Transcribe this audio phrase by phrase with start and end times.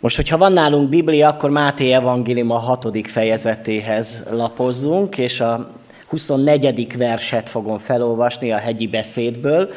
[0.00, 5.70] Most, hogyha van nálunk Biblia, akkor Máté Evangélium a hatodik fejezetéhez lapozzunk, és a
[6.06, 6.96] 24.
[6.96, 9.70] verset fogom felolvasni a hegyi beszédből.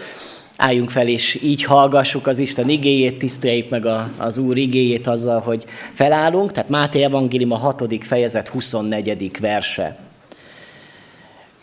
[0.56, 5.40] Álljunk fel, és így hallgassuk az Isten igéjét, tiszteljük meg a, az Úr igéjét azzal,
[5.40, 6.52] hogy felállunk.
[6.52, 9.32] Tehát Máté Evangélium a hatodik fejezet 24.
[9.40, 10.11] verse.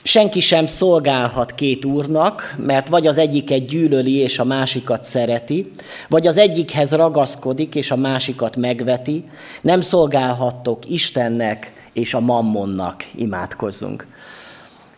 [0.09, 5.71] Senki sem szolgálhat két úrnak, mert vagy az egyiket gyűlöli és a másikat szereti,
[6.09, 9.25] vagy az egyikhez ragaszkodik és a másikat megveti.
[9.61, 13.05] Nem szolgálhattok Istennek és a mammonnak.
[13.15, 14.07] Imádkozzunk.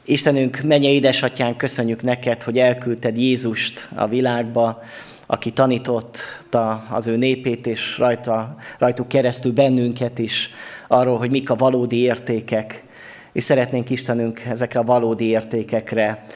[0.05, 4.83] Istenünk, menje édesatyán, köszönjük neked, hogy elküldted Jézust a világba,
[5.27, 10.51] aki tanította az ő népét, és rajta, rajtuk keresztül bennünket is
[10.89, 12.89] arról, hogy mik a valódi értékek,
[13.33, 16.27] és szeretnénk Istenünk ezekre a valódi értékekre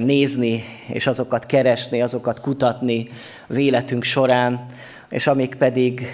[0.00, 3.08] nézni, és azokat keresni, azokat kutatni
[3.48, 4.66] az életünk során,
[5.08, 6.06] és amik pedig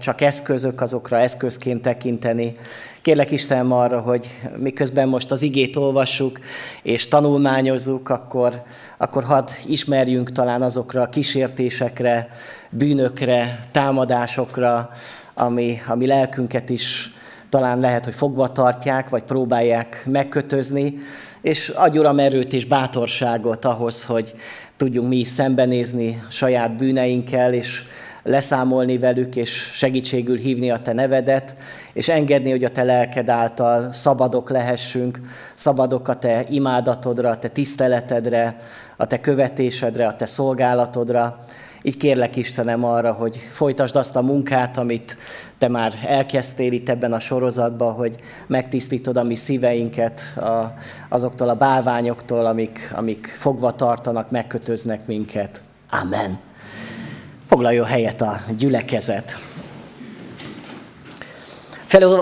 [0.00, 2.56] csak eszközök, azokra eszközként tekinteni.
[3.02, 6.40] Kérlek Istenem arra, hogy miközben most az igét olvassuk
[6.82, 8.62] és tanulmányozzuk, akkor,
[8.96, 12.28] akkor hadd ismerjünk talán azokra a kísértésekre,
[12.70, 14.90] bűnökre, támadásokra,
[15.34, 17.12] ami, ami lelkünket is
[17.48, 20.98] talán lehet, hogy fogva tartják, vagy próbálják megkötözni,
[21.40, 24.34] és adj Uram erőt és bátorságot ahhoz, hogy
[24.76, 27.84] tudjunk mi is szembenézni saját bűneinkkel, és
[28.22, 31.54] leszámolni velük, és segítségül hívni a Te nevedet,
[31.92, 35.20] és engedni, hogy a Te lelked által szabadok lehessünk,
[35.54, 38.56] szabadok a Te imádatodra, a Te tiszteletedre,
[38.96, 41.44] a Te követésedre, a Te szolgálatodra,
[41.88, 45.16] így kérlek Istenem arra, hogy folytasd azt a munkát, amit
[45.58, 50.74] te már elkezdtél itt ebben a sorozatban, hogy megtisztítod a mi szíveinket a,
[51.08, 55.62] azoktól a bálványoktól, amik, amik fogva tartanak, megkötöznek minket.
[55.90, 56.38] Amen.
[57.46, 59.47] Foglaljon helyet a gyülekezet.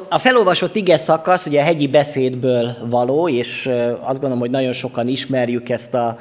[0.08, 5.08] A felolvasott ige szakasz ugye a hegyi beszédből való, és azt gondolom, hogy nagyon sokan
[5.08, 6.16] ismerjük ezt a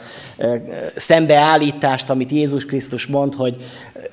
[0.96, 3.56] szembeállítást, amit Jézus Krisztus mond, hogy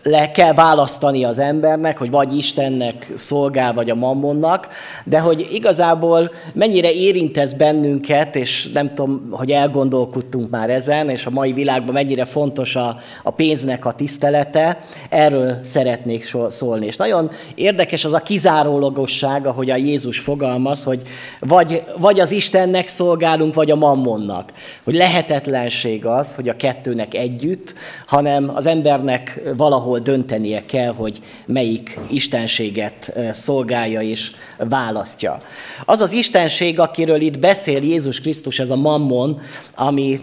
[0.03, 4.69] le kell választani az embernek, hogy vagy Istennek szolgál, vagy a mammonnak,
[5.05, 11.27] de hogy igazából mennyire érint ez bennünket, és nem tudom, hogy elgondolkodtunk már ezen, és
[11.27, 16.87] a mai világban mennyire fontos a, a pénznek a tisztelete, erről szeretnék szólni.
[16.87, 21.03] És nagyon érdekes az a kizárólagosság, ahogy a Jézus fogalmaz, hogy
[21.41, 24.53] vagy, vagy az Istennek szolgálunk, vagy a mammonnak.
[24.85, 27.75] Hogy lehetetlenség az, hogy a kettőnek együtt,
[28.07, 34.31] hanem az embernek valahol valahol döntenie kell, hogy melyik istenséget szolgálja és
[34.69, 35.43] választja.
[35.85, 39.41] Az az istenség, akiről itt beszél Jézus Krisztus, ez a mammon,
[39.75, 40.21] ami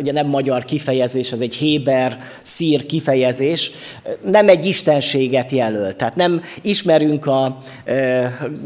[0.00, 3.70] ugye nem magyar kifejezés, ez egy héber, szír kifejezés,
[4.30, 5.96] nem egy istenséget jelöl.
[5.96, 7.58] Tehát nem ismerünk a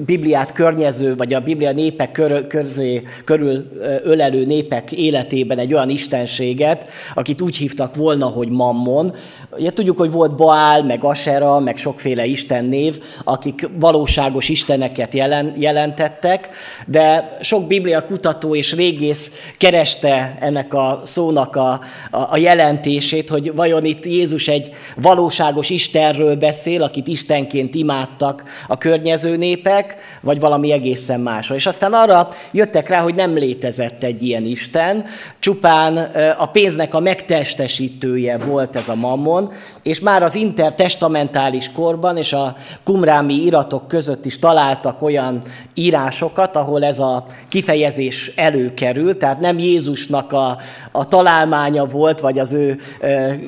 [0.07, 3.73] Bibliát környező, vagy a Biblia népek körül, körzé, körül
[4.05, 9.15] ölelő népek életében egy olyan istenséget, akit úgy hívtak volna, hogy mammon.
[9.59, 16.49] Ugye tudjuk, hogy volt Baál, meg Asera, meg sokféle istennév, akik valóságos isteneket jelen, jelentettek,
[16.87, 23.55] de sok biblia kutató és régész kereste ennek a szónak a, a, a jelentését, hogy
[23.55, 30.73] vajon itt Jézus egy valóságos Istenről beszél, akit Istenként imádtak a környező népek, vagy valami
[30.73, 31.59] egészen másról.
[31.59, 35.05] És aztán arra jöttek rá, hogy nem létezett egy ilyen Isten,
[35.39, 35.97] csupán
[36.39, 39.51] a pénznek a megtestesítője volt ez a mammon,
[39.83, 45.43] és már az intertestamentális korban és a kumrámi iratok között is találtak olyan
[45.75, 50.59] írásokat, ahol ez a kifejezés előkerül, tehát nem Jézusnak a,
[50.93, 52.79] a találmánya volt, vagy az ő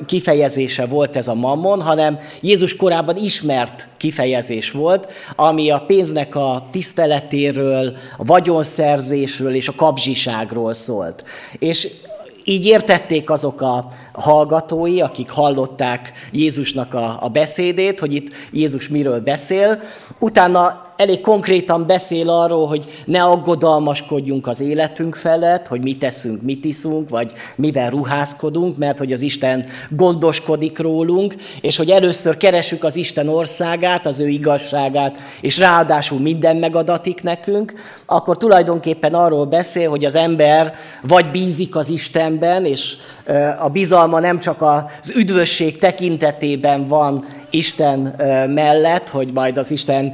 [0.05, 6.67] kifejezése volt ez a mammon, hanem Jézus korában ismert kifejezés volt, ami a pénznek a
[6.71, 11.23] tiszteletéről, a vagyonszerzésről és a kapzsiságról szólt.
[11.59, 11.87] És
[12.49, 19.19] így értették azok a hallgatói, akik hallották Jézusnak a, a beszédét, hogy itt Jézus miről
[19.19, 19.79] beszél.
[20.19, 26.65] Utána elég konkrétan beszél arról, hogy ne aggodalmaskodjunk az életünk felett, hogy mit teszünk, mit
[26.65, 32.95] iszunk, vagy mivel ruházkodunk, mert hogy az Isten gondoskodik rólunk, és hogy először keresünk az
[32.95, 37.73] Isten országát, az ő igazságát, és ráadásul minden megadatik nekünk,
[38.05, 42.95] akkor tulajdonképpen arról beszél, hogy az ember vagy bízik az Istenben, és
[43.59, 47.99] a bizalma nem csak az üdvösség tekintetében van Isten
[48.49, 50.13] mellett, hogy majd az Isten,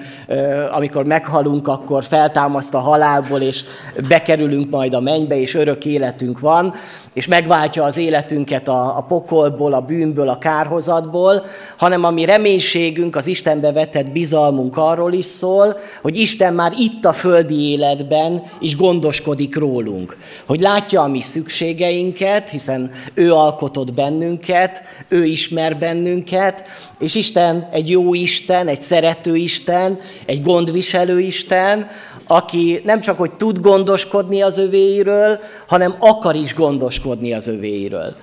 [0.72, 3.64] amikor meghalunk, akkor feltámaszt a halálból, és
[4.08, 6.74] bekerülünk majd a mennybe, és örök életünk van,
[7.14, 11.44] és megváltja az életünket a, a pokolból, a bűnből, a kárhozatból,
[11.78, 17.06] hanem a mi reménységünk, az Istenbe vetett bizalmunk arról is szól, hogy Isten már itt
[17.06, 20.18] a földi életben is gondoskodik rólunk.
[20.46, 26.64] Hogy látja a mi szükségeinket, hiszen ő alkotott bennünket, ő ismer bennünket,
[27.00, 31.88] és Isten egy jó Isten, egy szerető Isten, egy gondviselő Isten,
[32.28, 38.16] aki nem csak, hogy tud gondoskodni az övéiről, hanem akar is gondoskodni az övéiről.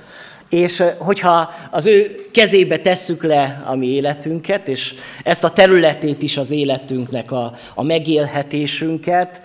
[0.48, 4.94] És hogyha az ő kezébe tesszük le a mi életünket, és
[5.24, 9.40] ezt a területét is az életünknek, a, a megélhetésünket,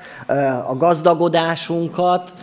[0.68, 2.34] a gazdagodásunkat,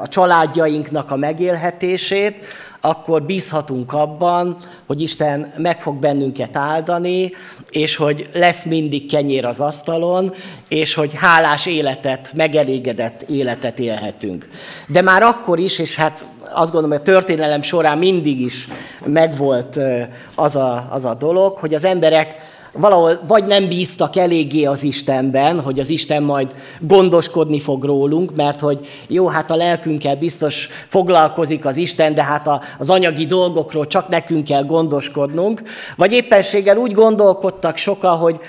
[0.00, 2.38] a családjainknak a megélhetését,
[2.84, 7.32] akkor bízhatunk abban, hogy Isten meg fog bennünket áldani,
[7.70, 10.32] és hogy lesz mindig kenyér az asztalon,
[10.68, 14.48] és hogy hálás életet, megelégedett életet élhetünk.
[14.88, 18.68] De már akkor is, és hát azt gondolom, hogy a történelem során mindig is
[19.04, 19.78] megvolt
[20.34, 22.34] az a, az a dolog, hogy az emberek
[22.74, 28.60] valahol vagy nem bíztak eléggé az Istenben, hogy az Isten majd gondoskodni fog rólunk, mert
[28.60, 32.48] hogy jó, hát a lelkünkkel biztos foglalkozik az Isten, de hát
[32.78, 35.62] az anyagi dolgokról csak nekünk kell gondoskodnunk,
[35.96, 38.40] vagy éppenséggel úgy gondolkodtak sokan, hogy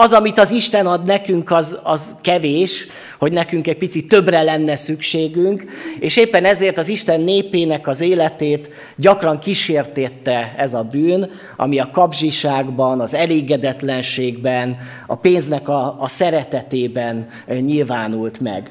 [0.00, 2.86] az, amit az Isten ad nekünk, az, az kevés,
[3.18, 5.64] hogy nekünk egy picit többre lenne szükségünk,
[5.98, 11.90] és éppen ezért az Isten népének az életét gyakran kísértette ez a bűn, ami a
[11.92, 14.76] kapzsiságban, az elégedetlenségben,
[15.06, 18.70] a pénznek a, a szeretetében nyilvánult meg.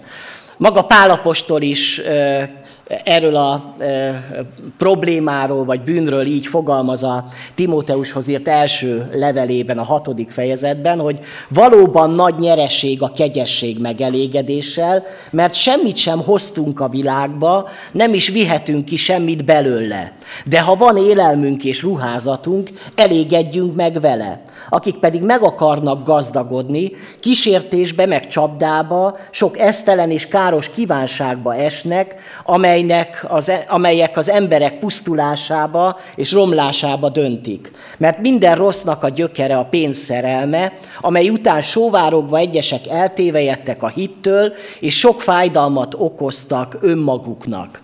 [0.58, 2.02] Maga Pálapostól is
[3.04, 4.24] erről a e,
[4.78, 7.26] problémáról vagy bűnről így fogalmaz a
[7.56, 15.54] Timóteushoz írt első levelében, a hatodik fejezetben, hogy valóban nagy nyereség a kegyesség megelégedéssel, mert
[15.54, 20.14] semmit sem hoztunk a világba, nem is vihetünk ki semmit belőle.
[20.46, 24.42] De ha van élelmünk és ruházatunk, elégedjünk meg vele.
[24.70, 32.16] Akik pedig meg akarnak gazdagodni, kísértésbe meg csapdába, sok esztelen és káros kívánságba esnek,
[32.46, 37.72] amely amelynek az, e- amelyek az emberek pusztulásába és romlásába döntik.
[37.98, 44.54] Mert minden rossznak a gyökere a pénz szerelme, amely után sóvárogva egyesek eltévejettek a hittől,
[44.80, 47.82] és sok fájdalmat okoztak önmaguknak.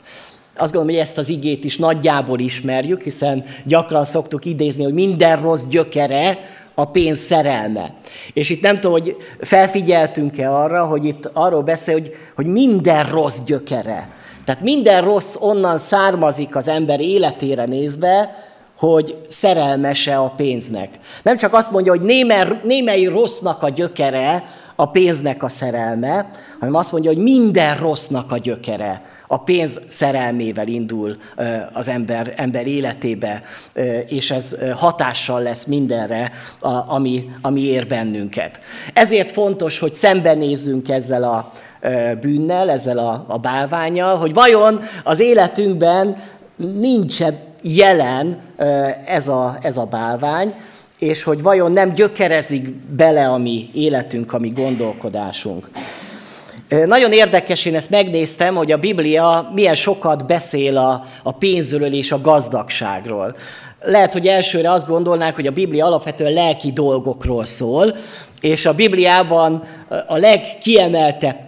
[0.57, 5.41] Azt gondolom, hogy ezt az igét is nagyjából ismerjük, hiszen gyakran szoktuk idézni, hogy minden
[5.41, 6.38] rossz gyökere
[6.75, 7.94] a pénz szerelme.
[8.33, 13.39] És itt nem tudom, hogy felfigyeltünk-e arra, hogy itt arról beszél, hogy, hogy minden rossz
[13.45, 14.09] gyökere.
[14.45, 18.36] Tehát minden rossz onnan származik az ember életére nézve,
[18.77, 20.89] hogy szerelmese a pénznek.
[21.24, 24.44] Nem csak azt mondja, hogy némely, némely rossznak a gyökere
[24.75, 30.68] a pénznek a szerelme, hanem azt mondja, hogy minden rossznak a gyökere a pénz szerelmével
[30.68, 31.18] indul
[31.74, 33.44] az ember, ember életébe,
[34.07, 36.31] és ez hatással lesz mindenre,
[36.88, 38.59] ami, ami ér bennünket.
[38.94, 41.51] Ezért fontos, hogy szembenézzünk ezzel a
[42.22, 46.16] bűnnel, ezzel a, a bálványjal, hogy vajon az életünkben
[46.56, 47.18] nincs
[47.62, 48.38] jelen
[49.06, 50.54] ez a, ez a bálvány,
[51.00, 55.70] és hogy vajon nem gyökerezik bele a mi életünk, a mi gondolkodásunk.
[56.86, 62.12] Nagyon érdekes, én ezt megnéztem, hogy a Biblia milyen sokat beszél a, a pénzről és
[62.12, 63.36] a gazdagságról.
[63.86, 67.96] Lehet, hogy elsőre azt gondolnánk, hogy a Biblia alapvetően lelki dolgokról szól,
[68.42, 69.63] és a Bibliában
[70.08, 71.46] a legkiemeltebb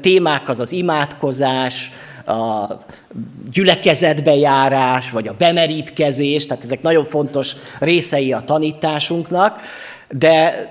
[0.00, 1.90] témák az az imádkozás,
[2.26, 2.66] a
[3.52, 9.60] gyülekezetbe járás, vagy a bemerítkezés, tehát ezek nagyon fontos részei a tanításunknak,
[10.08, 10.66] de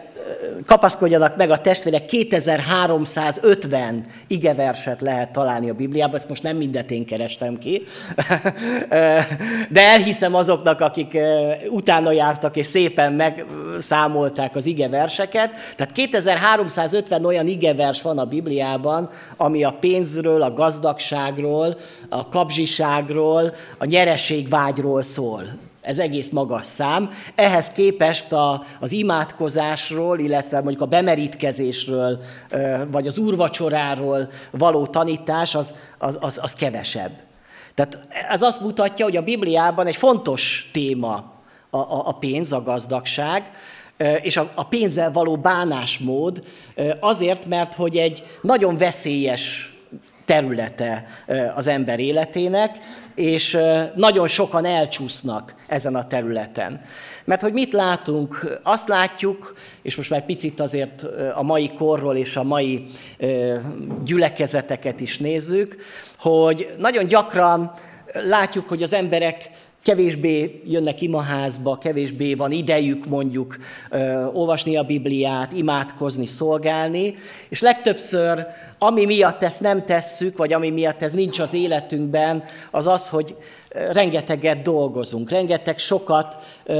[0.65, 7.05] kapaszkodjanak meg a testvérek, 2350 igeverset lehet találni a Bibliában, ezt most nem mindet én
[7.05, 7.81] kerestem ki,
[9.69, 11.17] de elhiszem azoknak, akik
[11.69, 15.51] utána jártak és szépen megszámolták az igeverseket.
[15.75, 21.77] Tehát 2350 olyan igevers van a Bibliában, ami a pénzről, a gazdagságról,
[22.09, 25.43] a kapzsiságról, a nyereségvágyról szól.
[25.81, 27.09] Ez egész magas szám.
[27.35, 32.19] Ehhez képest a, az imádkozásról, illetve mondjuk a bemerítkezésről,
[32.91, 37.11] vagy az úrvacsoráról való tanítás az, az, az, az kevesebb.
[37.75, 41.13] Tehát ez azt mutatja, hogy a Bibliában egy fontos téma
[41.69, 43.51] a, a, a pénz, a gazdagság,
[44.21, 46.43] és a, a pénzzel való bánásmód
[46.99, 49.70] azért, mert hogy egy nagyon veszélyes
[50.25, 51.05] területe
[51.55, 52.77] az ember életének,
[53.15, 53.57] és
[53.95, 56.81] nagyon sokan elcsúsznak ezen a területen.
[57.25, 58.59] Mert hogy mit látunk?
[58.63, 61.03] Azt látjuk, és most már picit azért
[61.35, 62.87] a mai korról és a mai
[64.03, 65.75] gyülekezeteket is nézzük,
[66.17, 67.71] hogy nagyon gyakran
[68.13, 69.49] látjuk, hogy az emberek
[69.83, 73.57] kevésbé jönnek imaházba, kevésbé van idejük mondjuk
[73.89, 77.15] ö, olvasni a Bibliát, imádkozni, szolgálni,
[77.49, 78.47] és legtöbbször,
[78.79, 83.35] ami miatt ezt nem tesszük, vagy ami miatt ez nincs az életünkben, az az, hogy
[83.91, 86.37] rengeteget dolgozunk, rengeteg sokat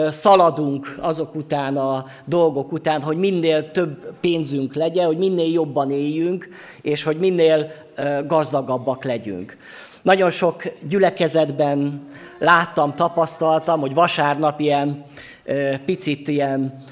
[0.09, 6.47] szaladunk azok után, a dolgok után, hogy minél több pénzünk legyen, hogy minél jobban éljünk,
[6.81, 7.71] és hogy minél
[8.27, 9.57] gazdagabbak legyünk.
[10.01, 12.07] Nagyon sok gyülekezetben
[12.39, 15.05] láttam, tapasztaltam, hogy vasárnap ilyen
[15.85, 16.83] picit ilyen,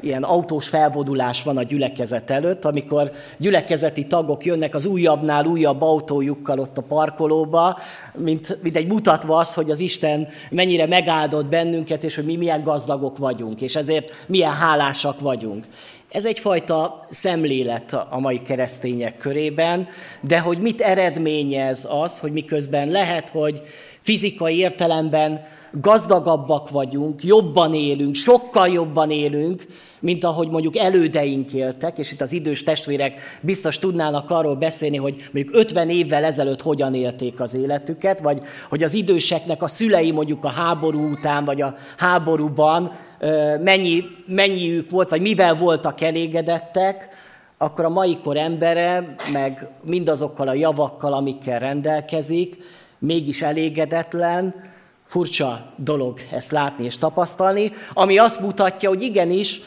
[0.00, 6.58] ilyen autós felvodulás van a gyülekezet előtt, amikor gyülekezeti tagok jönnek az újabbnál újabb autójukkal
[6.58, 7.78] ott a parkolóba,
[8.14, 12.62] mint, mint egy mutatva az, hogy az Isten mennyire megáldott bennünket, és hogy mi milyen
[12.62, 15.66] gazdagok vagyunk, és ezért milyen hálásak vagyunk.
[16.12, 19.88] Ez egyfajta szemlélet a mai keresztények körében,
[20.20, 23.62] de hogy mit eredményez az, hogy miközben lehet, hogy
[24.00, 25.44] fizikai értelemben
[25.80, 29.66] gazdagabbak vagyunk, jobban élünk, sokkal jobban élünk,
[30.02, 35.28] mint ahogy mondjuk elődeink éltek, és itt az idős testvérek biztos tudnának arról beszélni, hogy
[35.32, 40.44] mondjuk 50 évvel ezelőtt hogyan élték az életüket, vagy hogy az időseknek a szülei mondjuk
[40.44, 42.92] a háború után, vagy a háborúban
[43.60, 47.08] mennyi, mennyiük volt, vagy mivel voltak elégedettek,
[47.58, 52.56] akkor a mai kor embere, meg mindazokkal a javakkal, amikkel rendelkezik,
[52.98, 54.54] mégis elégedetlen,
[55.12, 59.60] furcsa dolog ezt látni és tapasztalni, ami azt mutatja, hogy igenis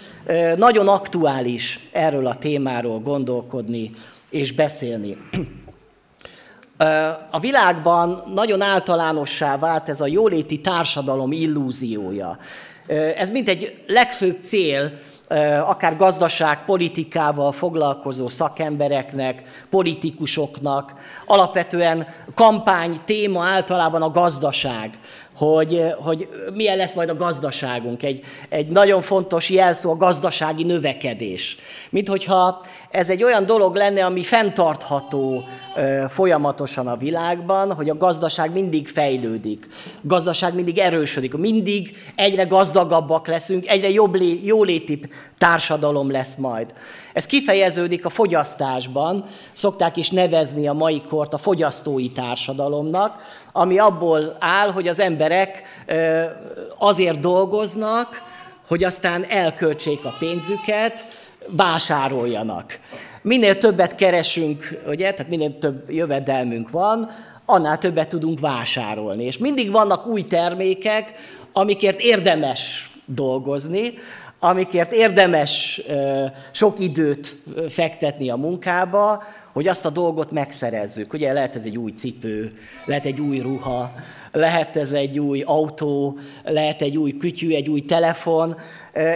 [0.56, 3.92] nagyon aktuális erről a témáról gondolkodni
[4.30, 5.18] és beszélni.
[7.32, 12.38] A világban nagyon általánossá vált ez a jóléti társadalom illúziója.
[13.18, 14.92] Ez mint egy legfőbb cél,
[15.68, 20.94] akár gazdaság, politikával foglalkozó szakembereknek, politikusoknak,
[21.26, 25.00] alapvetően kampány téma általában a gazdaság
[25.36, 28.04] hogy, hogy milyen lesz majd a gazdaságunk.
[28.04, 31.56] Egy, egy nagyon fontos jelszó a gazdasági növekedés.
[31.90, 35.44] Mint hogyha ez egy olyan dolog lenne, ami fenntartható
[36.10, 43.28] folyamatosan a világban, hogy a gazdaság mindig fejlődik, a gazdaság mindig erősödik, mindig egyre gazdagabbak
[43.28, 45.00] leszünk, egyre jobb lé,
[45.38, 46.74] társadalom lesz majd.
[47.16, 54.36] Ez kifejeződik a fogyasztásban, szokták is nevezni a mai kort a fogyasztói társadalomnak, ami abból
[54.40, 55.64] áll, hogy az emberek
[56.78, 58.22] azért dolgoznak,
[58.68, 61.06] hogy aztán elköltsék a pénzüket,
[61.48, 62.80] vásároljanak.
[63.22, 67.10] Minél többet keresünk, ugye, tehát minél több jövedelmünk van,
[67.46, 69.24] annál többet tudunk vásárolni.
[69.24, 71.14] És mindig vannak új termékek,
[71.54, 73.94] amikért érdemes dolgozni,
[74.46, 75.82] amikért érdemes
[76.52, 77.36] sok időt
[77.70, 79.24] fektetni a munkába,
[79.54, 81.14] hogy azt a dolgot megszerezzük.
[81.14, 82.52] Ugye lehet ez egy új cipő,
[82.86, 83.94] lehet egy új ruha,
[84.32, 88.58] lehet ez egy új autó, lehet egy új kütyű, egy új telefon,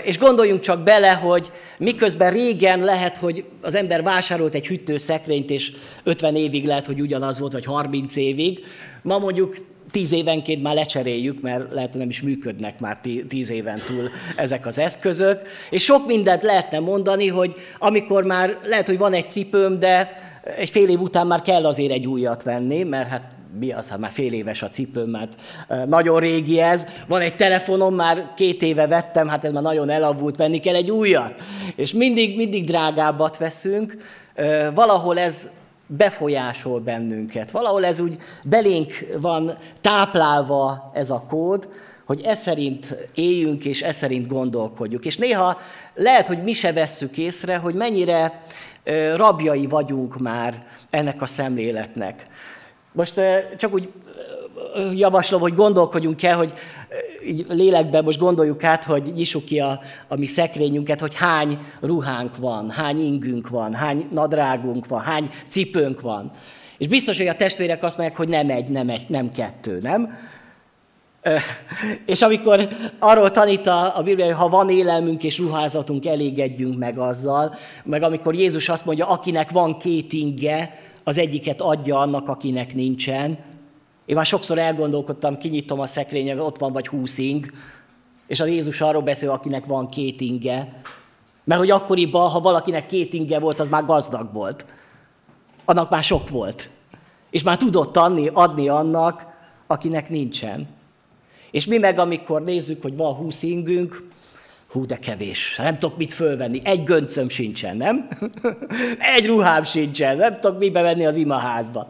[0.04, 5.72] és gondoljunk csak bele, hogy miközben régen lehet, hogy az ember vásárolt egy hűtőszekrényt, és
[6.04, 8.66] 50 évig lehet, hogy ugyanaz volt, vagy 30 évig,
[9.02, 9.56] ma mondjuk
[9.92, 14.66] tíz évenként már lecseréljük, mert lehet, hogy nem is működnek már tíz éven túl ezek
[14.66, 15.42] az eszközök.
[15.70, 20.16] És sok mindent lehetne mondani, hogy amikor már lehet, hogy van egy cipőm, de
[20.58, 24.00] egy fél év után már kell azért egy újat venni, mert hát mi az, hát
[24.00, 25.42] már fél éves a cipőm, mert
[25.88, 26.88] nagyon régi ez.
[27.08, 30.92] Van egy telefonom, már két éve vettem, hát ez már nagyon elavult, venni kell egy
[30.92, 31.34] újat.
[31.76, 33.98] És mindig, mindig drágábbat veszünk.
[34.74, 35.50] Valahol ez
[35.92, 37.52] befolyásol bennünket.
[37.52, 41.70] Valahol ez úgy belénk van táplálva ez a kód,
[42.06, 45.06] hogy e szerint éljünk és e szerint gondolkodjuk.
[45.06, 45.58] És néha
[45.96, 48.44] lehet, hogy mi se vesszük észre, hogy mennyire
[49.16, 52.28] rabjai vagyunk már ennek a szemléletnek.
[52.92, 53.22] Most
[53.58, 53.90] csak úgy
[54.96, 56.54] javaslom, hogy gondolkodjunk el, hogy
[57.28, 62.38] így lélekben most gondoljuk át, hogy nyissuk ki a, a mi szekrényünket, hogy hány ruhánk
[62.38, 66.32] van, hány ingünk van, hány nadrágunk van, hány cipőnk van.
[66.78, 70.18] És biztos, hogy a testvérek azt mondják, hogy nem egy, nem egy, nem kettő, nem?
[72.06, 72.68] És amikor
[73.00, 78.04] arról tanít a, a Biblia, hogy ha van élelmünk és ruházatunk, elégedjünk meg azzal, meg
[78.04, 83.38] amikor Jézus azt mondja, akinek van két inge, az egyiket adja annak, akinek nincsen.
[84.10, 87.52] Én már sokszor elgondolkodtam, kinyitom a szekrényet, ott van vagy húsz ing,
[88.28, 90.82] és a Jézus arról beszél, akinek van két inge.
[91.44, 94.66] Mert hogy akkoriban, ha valakinek két inge volt, az már gazdag volt.
[95.66, 96.70] annak már sok volt.
[97.30, 99.26] És már tudott adni, adni annak,
[99.68, 100.68] akinek nincsen.
[101.52, 104.09] És mi meg, amikor nézzük, hogy van húsz ingünk,
[104.72, 108.08] hú, de kevés, nem tudok mit fölvenni, egy göncöm sincsen, nem?
[109.18, 111.88] egy ruhám sincsen, nem tudok mit bevenni az imaházba.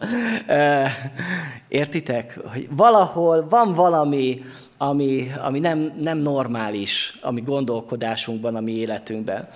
[1.68, 2.38] Értitek?
[2.44, 4.38] Hogy valahol van valami,
[4.78, 9.48] ami, ami nem, nem normális a mi gondolkodásunkban, a mi életünkben.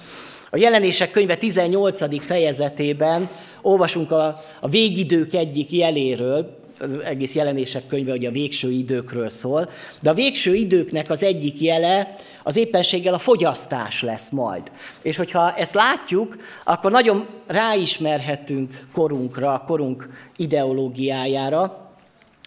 [0.51, 2.25] A jelenések könyve 18.
[2.25, 3.29] fejezetében
[3.63, 9.71] olvasunk a, a végidők egyik jeléről, az egész jelenések könyve, hogy a végső időkről szól,
[10.01, 14.63] de a végső időknek az egyik jele az éppenséggel a fogyasztás lesz majd.
[15.03, 21.84] És hogyha ezt látjuk, akkor nagyon ráismerhetünk korunkra, korunk ideológiájára,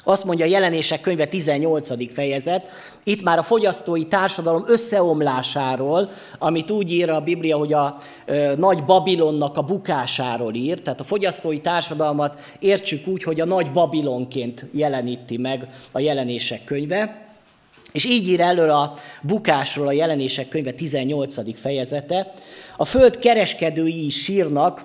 [0.08, 2.14] azt mondja a jelenések könyve 18.
[2.14, 2.68] fejezet,
[3.04, 6.10] itt már a fogyasztói társadalom összeomlásáról,
[6.40, 11.04] amit úgy ír a Biblia, hogy a ö, nagy Babilonnak a bukásáról ír, tehát a
[11.04, 17.26] fogyasztói társadalmat értsük úgy, hogy a nagy Babilonként jeleníti meg a jelenések könyve.
[17.92, 21.60] És így ír elő a bukásról a jelenések könyve 18.
[21.60, 22.34] fejezete.
[22.78, 24.82] A föld kereskedői is sírnak,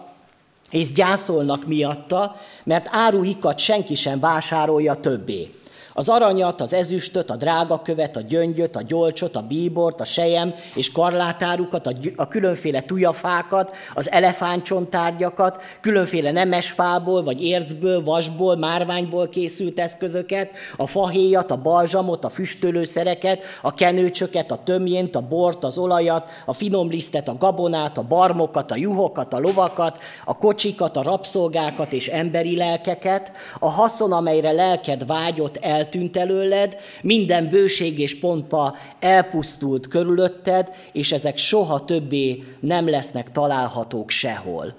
[0.72, 5.50] és gyászolnak miatta, mert áruikat senki sem vásárolja többé.
[5.94, 10.92] Az aranyat, az ezüstöt, a drágakövet, a gyöngyöt, a gyolcsot, a bíbort, a sejem és
[10.92, 20.50] karlátárukat, a, a különféle tujafákat, az elefántcsontárgyakat, különféle nemesfából, vagy ércből, vasból, márványból készült eszközöket,
[20.76, 26.52] a fahéjat, a balzsamot, a füstölőszereket, a kenőcsöket, a tömjént, a bort, az olajat, a
[26.52, 32.56] finomlisztet, a gabonát, a barmokat, a juhokat, a lovakat, a kocsikat, a rabszolgákat és emberi
[32.56, 40.68] lelkeket, a haszon, amelyre lelked vágyott el eltűnt előled, minden bőség és pontpa elpusztult körülötted,
[40.92, 44.74] és ezek soha többé nem lesznek találhatók sehol.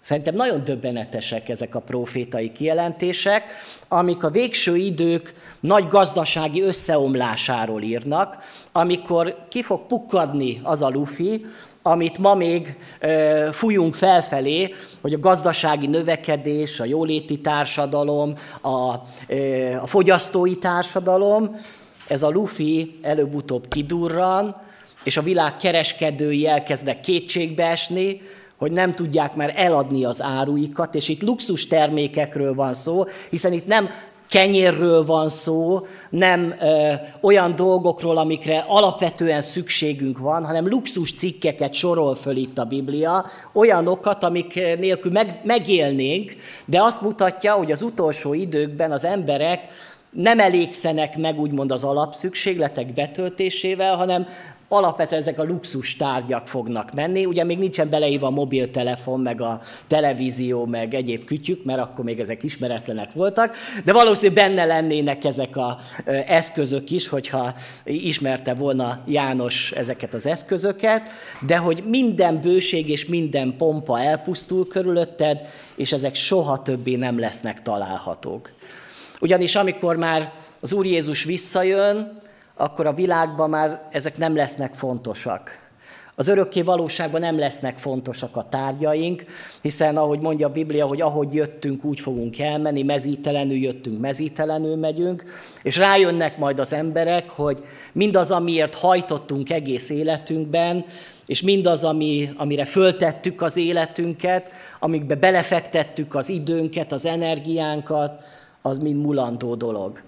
[0.00, 3.44] Szerintem nagyon döbbenetesek ezek a profétai kijelentések,
[3.88, 8.36] amik a végső idők nagy gazdasági összeomlásáról írnak,
[8.72, 11.44] amikor ki fog pukkadni az a lufi,
[11.82, 12.76] amit ma még
[13.52, 18.92] fújunk felfelé, hogy a gazdasági növekedés, a jóléti társadalom, a,
[19.80, 21.56] a fogyasztói társadalom,
[22.06, 24.56] ez a lufi előbb-utóbb kidurran,
[25.04, 28.20] és a világ kereskedői elkezdnek kétségbe esni,
[28.56, 33.66] hogy nem tudják már eladni az áruikat, és itt luxus termékekről van szó, hiszen itt
[33.66, 33.88] nem
[34.28, 42.14] kenyérről van szó, nem ö, olyan dolgokról, amikre alapvetően szükségünk van, hanem luxus cikkeket sorol
[42.14, 48.34] föl itt a Biblia, olyanokat, amik nélkül meg, megélnénk, de azt mutatja, hogy az utolsó
[48.34, 49.60] időkben az emberek
[50.10, 54.26] nem elégszenek meg úgymond az alapszükségletek betöltésével, hanem
[54.68, 57.24] alapvetően ezek a luxus tárgyak fognak menni.
[57.24, 62.20] Ugye még nincsen beleírva a mobiltelefon, meg a televízió, meg egyéb kütyük, mert akkor még
[62.20, 63.54] ezek ismeretlenek voltak,
[63.84, 65.74] de valószínűleg benne lennének ezek az
[66.26, 67.54] eszközök is, hogyha
[67.84, 71.08] ismerte volna János ezeket az eszközöket,
[71.46, 75.40] de hogy minden bőség és minden pompa elpusztul körülötted,
[75.76, 78.50] és ezek soha többé nem lesznek találhatók.
[79.20, 82.18] Ugyanis amikor már az Úr Jézus visszajön,
[82.58, 85.66] akkor a világban már ezek nem lesznek fontosak.
[86.14, 89.24] Az örökké valóságban nem lesznek fontosak a tárgyaink,
[89.62, 95.24] hiszen ahogy mondja a Biblia, hogy ahogy jöttünk, úgy fogunk elmenni, mezítelenül jöttünk, mezítelenül megyünk,
[95.62, 97.58] és rájönnek majd az emberek, hogy
[97.92, 100.84] mindaz, amiért hajtottunk egész életünkben,
[101.26, 108.22] és mindaz, ami, amire föltettük az életünket, amikbe belefektettük az időnket, az energiánkat,
[108.62, 110.00] az mind mulandó dolog.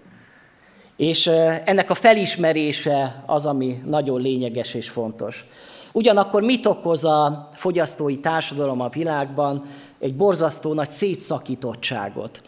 [1.00, 1.26] És
[1.64, 5.44] ennek a felismerése az, ami nagyon lényeges és fontos.
[5.92, 9.64] Ugyanakkor mit okoz a fogyasztói társadalom a világban?
[10.00, 12.42] Egy borzasztó nagy szétszakítottságot.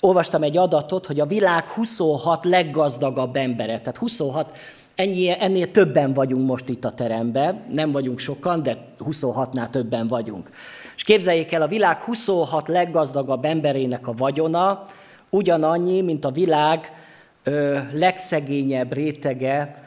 [0.00, 4.56] Olvastam egy adatot, hogy a világ 26 leggazdagabb embere, tehát 26
[4.94, 10.50] Ennyi, ennél többen vagyunk most itt a teremben, nem vagyunk sokan, de 26-nál többen vagyunk.
[10.96, 14.86] És képzeljék el, a világ 26 leggazdagabb emberének a vagyona
[15.30, 16.92] ugyanannyi, mint a világ
[17.92, 19.82] legszegényebb rétege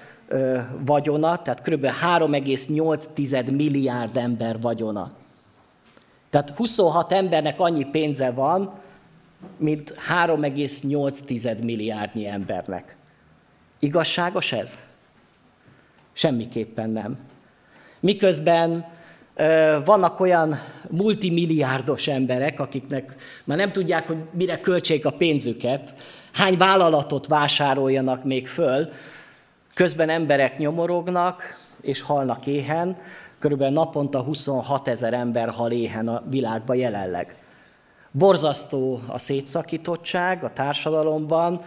[0.85, 1.85] vagyona, tehát kb.
[1.85, 5.11] 3,8 milliárd ember vagyona.
[6.29, 8.73] Tehát 26 embernek annyi pénze van,
[9.57, 12.95] mint 3,8 milliárdnyi embernek.
[13.79, 14.79] Igazságos ez?
[16.13, 17.17] Semmiképpen nem.
[17.99, 18.85] Miközben
[19.85, 20.55] vannak olyan
[20.89, 25.95] multimilliárdos emberek, akiknek már nem tudják, hogy mire költsék a pénzüket,
[26.39, 28.89] hány vállalatot vásároljanak még föl,
[29.73, 32.97] közben emberek nyomorognak és halnak éhen,
[33.39, 37.35] körülbelül naponta 26 ezer ember hal éhen a világban jelenleg.
[38.11, 41.61] Borzasztó a szétszakítottság a társadalomban,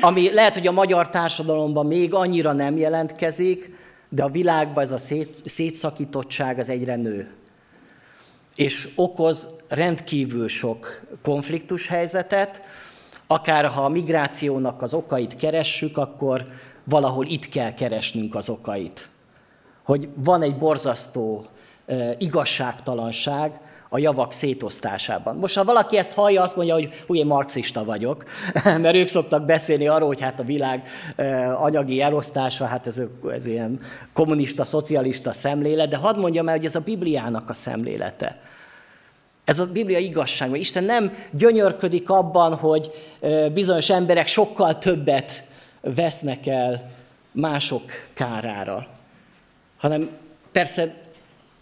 [0.00, 3.70] ami lehet, hogy a magyar társadalomban még annyira nem jelentkezik,
[4.08, 7.30] de a világban ez a szét, szétszakítottság az egyre nő.
[8.54, 12.60] És okoz rendkívül sok konfliktus helyzetet,
[13.28, 16.46] akár ha a migrációnak az okait keressük, akkor
[16.84, 19.08] valahol itt kell keresnünk az okait.
[19.84, 21.46] Hogy van egy borzasztó
[22.18, 25.36] igazságtalanság a javak szétosztásában.
[25.36, 28.24] Most ha valaki ezt hallja, azt mondja, hogy úgy én marxista vagyok,
[28.82, 30.88] mert ők szoktak beszélni arról, hogy hát a világ
[31.54, 33.00] anyagi elosztása, hát ez,
[33.32, 33.80] ez ilyen
[34.12, 38.40] kommunista, szocialista szemlélet, de hadd mondjam el, hogy ez a Bibliának a szemlélete.
[39.48, 42.90] Ez a Biblia igazság, mert Isten nem gyönyörködik abban, hogy
[43.52, 45.44] bizonyos emberek sokkal többet
[45.80, 46.90] vesznek el
[47.32, 47.82] mások
[48.14, 48.86] kárára,
[49.78, 50.10] hanem
[50.52, 51.00] persze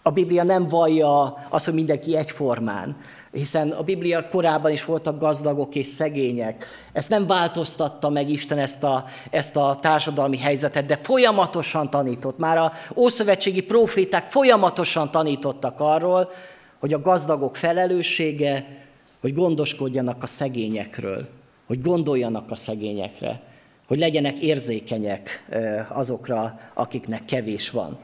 [0.03, 2.97] a Biblia nem vallja azt, hogy mindenki egyformán,
[3.33, 6.67] hiszen a Biblia korában is voltak gazdagok és szegények.
[6.93, 12.39] Ezt nem változtatta meg Isten ezt a, ezt a társadalmi helyzetet, de folyamatosan tanított.
[12.39, 16.31] Már a ószövetségi proféták folyamatosan tanítottak arról,
[16.81, 18.67] hogy a gazdagok felelőssége,
[19.21, 21.29] hogy gondoskodjanak a szegényekről,
[21.67, 23.41] hogy gondoljanak a szegényekre,
[23.87, 25.47] hogy legyenek érzékenyek
[25.89, 27.99] azokra, akiknek kevés van.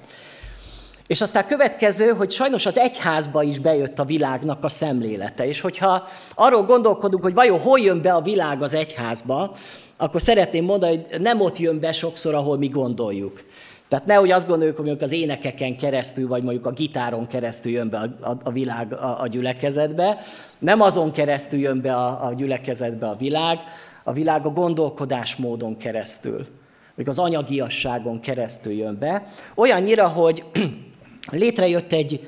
[1.06, 5.46] És aztán következő, hogy sajnos az egyházba is bejött a világnak a szemlélete.
[5.46, 9.56] És hogyha arról gondolkodunk, hogy vajon hol jön be a világ az egyházba,
[9.96, 13.44] akkor szeretném mondani, hogy nem ott jön be sokszor, ahol mi gondoljuk.
[13.92, 17.88] Tehát nehogy azt gondoljuk, hogy mondjuk az énekeken keresztül, vagy mondjuk a gitáron keresztül jön
[17.88, 20.18] be a, a, a világ a, a gyülekezetbe.
[20.58, 23.58] Nem azon keresztül jön be a, a gyülekezetbe a világ,
[24.04, 26.46] a világ a gondolkodásmódon keresztül,
[26.94, 29.26] vagy az anyagiasságon keresztül jön be.
[29.54, 30.44] Olyannyira, hogy
[31.30, 32.20] létrejött egy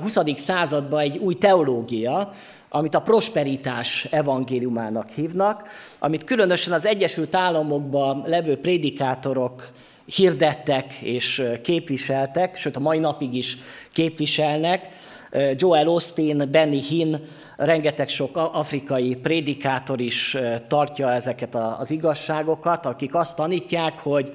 [0.00, 0.18] 20.
[0.36, 2.32] században egy új teológia,
[2.68, 5.62] amit a prosperitás evangéliumának hívnak,
[5.98, 9.72] amit különösen az Egyesült Államokban levő prédikátorok
[10.04, 13.56] hirdettek és képviseltek, sőt a mai napig is
[13.92, 14.88] képviselnek.
[15.56, 17.14] Joel Austin, Benny Hinn,
[17.56, 20.36] rengeteg sok afrikai prédikátor is
[20.68, 24.32] tartja ezeket az igazságokat, akik azt tanítják, hogy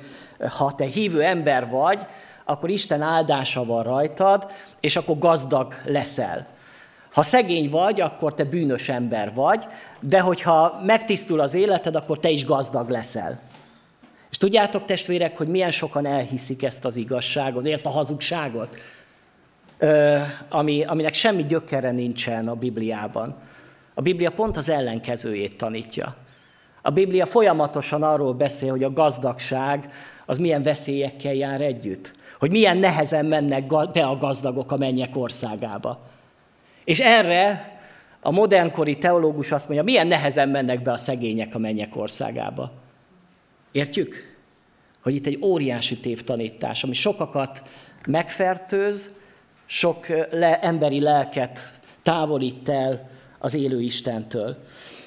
[0.57, 2.05] ha te hívő ember vagy,
[2.45, 6.47] akkor Isten áldása van rajtad, és akkor gazdag leszel.
[7.13, 9.65] Ha szegény vagy, akkor te bűnös ember vagy,
[9.99, 13.39] de hogyha megtisztul az életed, akkor te is gazdag leszel.
[14.37, 18.77] És tudjátok, testvérek, hogy milyen sokan elhiszik ezt az igazságot, ezt a hazugságot,
[20.49, 23.35] ami, aminek semmi gyökere nincsen a Bibliában.
[23.93, 26.15] A Biblia pont az ellenkezőjét tanítja.
[26.81, 29.91] A Biblia folyamatosan arról beszél, hogy a gazdagság
[30.25, 32.13] az milyen veszélyekkel jár együtt.
[32.39, 35.99] Hogy milyen nehezen mennek be a gazdagok a mennyek országába.
[36.83, 37.79] És erre
[38.21, 42.85] a modernkori teológus azt mondja, milyen nehezen mennek be a szegények a mennyek országába.
[43.77, 44.35] Értjük?
[45.03, 47.61] Hogy itt egy óriási tévtanítás, ami sokakat
[48.07, 49.13] megfertőz,
[49.65, 51.59] sok le, emberi lelket
[52.03, 53.09] távolít el
[53.39, 54.57] az élő Istentől.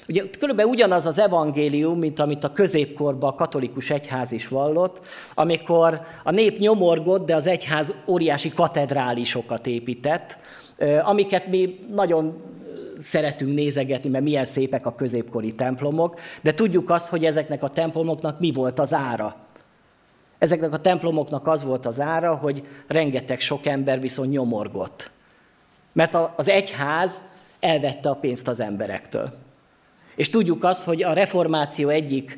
[0.07, 4.99] Ugye körülbelül ugyanaz az evangélium, mint amit a középkorban a katolikus egyház is vallott,
[5.33, 10.37] amikor a nép nyomorgott, de az egyház óriási katedrálisokat épített,
[11.03, 12.41] amiket mi nagyon
[13.01, 18.39] szeretünk nézegetni, mert milyen szépek a középkori templomok, de tudjuk azt, hogy ezeknek a templomoknak
[18.39, 19.35] mi volt az ára.
[20.37, 25.11] Ezeknek a templomoknak az volt az ára, hogy rengeteg sok ember viszont nyomorgott.
[25.93, 27.21] Mert az egyház
[27.59, 29.33] elvette a pénzt az emberektől.
[30.15, 32.37] És tudjuk azt, hogy a reformáció egyik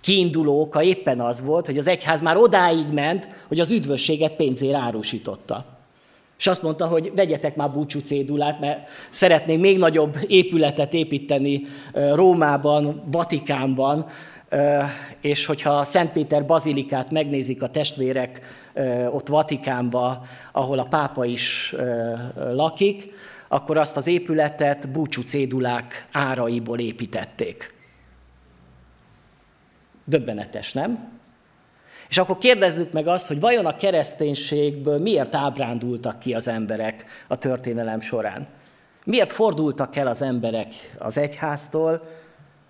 [0.00, 4.74] kiinduló oka éppen az volt, hogy az egyház már odáig ment, hogy az üdvösséget pénzért
[4.74, 5.75] árusította.
[6.38, 13.02] És azt mondta, hogy vegyetek már búcsú cédulát, mert szeretnénk még nagyobb épületet építeni Rómában,
[13.10, 14.06] Vatikánban,
[15.20, 18.40] és hogyha a Szentpéter bazilikát megnézik a testvérek
[19.10, 20.22] ott Vatikánba,
[20.52, 21.74] ahol a pápa is
[22.34, 23.12] lakik,
[23.48, 27.74] akkor azt az épületet búcsú cédulák áraiból építették.
[30.04, 31.15] Döbbenetes, nem?
[32.08, 37.36] És akkor kérdezzük meg azt, hogy vajon a kereszténységből miért ábrándultak ki az emberek a
[37.36, 38.46] történelem során?
[39.04, 42.02] Miért fordultak el az emberek az egyháztól?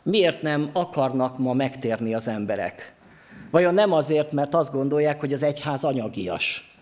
[0.02, 2.94] Miért nem akarnak ma megtérni az emberek?
[3.50, 6.76] Vajon nem azért, mert azt gondolják, hogy az egyház anyagias?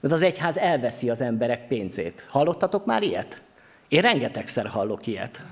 [0.00, 2.26] Mert az egyház elveszi az emberek pénzét.
[2.28, 3.42] Hallottatok már ilyet?
[3.88, 5.42] Én rengetegszer hallok ilyet.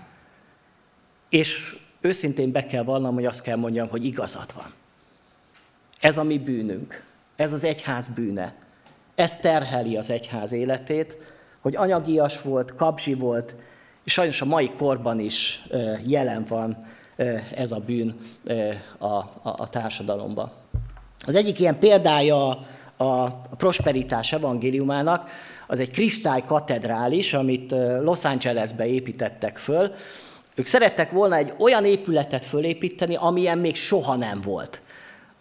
[1.28, 4.72] És őszintén be kell vallanom, hogy azt kell mondjam, hogy igazad van.
[6.00, 7.04] Ez a mi bűnünk.
[7.36, 8.54] Ez az egyház bűne.
[9.14, 11.18] Ez terheli az egyház életét,
[11.60, 13.54] hogy anyagias volt, kapzsi volt,
[14.04, 15.62] És sajnos a mai korban is
[16.06, 16.86] jelen van
[17.54, 18.18] ez a bűn
[18.98, 20.50] a, a, a társadalomban.
[21.26, 22.58] Az egyik ilyen példája
[22.96, 25.30] a prosperitás evangéliumának,
[25.66, 29.92] az egy kristály katedrális, amit Los Angelesbe építettek föl.
[30.54, 34.82] Ők szerettek volna egy olyan épületet fölépíteni, amilyen még soha nem volt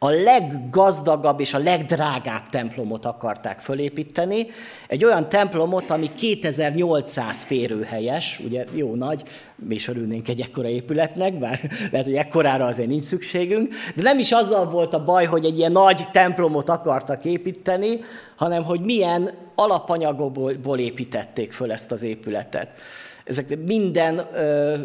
[0.03, 4.47] a leggazdagabb és a legdrágább templomot akarták fölépíteni.
[4.87, 9.23] Egy olyan templomot, ami 2800 férőhelyes, ugye jó nagy,
[9.55, 11.59] mi is örülnénk egy ekkora épületnek, bár
[11.91, 15.57] lehet, hogy ekkorára azért nincs szükségünk, de nem is azzal volt a baj, hogy egy
[15.57, 17.99] ilyen nagy templomot akartak építeni,
[18.35, 22.69] hanem hogy milyen alapanyagokból építették föl ezt az épületet.
[23.23, 24.75] Ezek minden ö,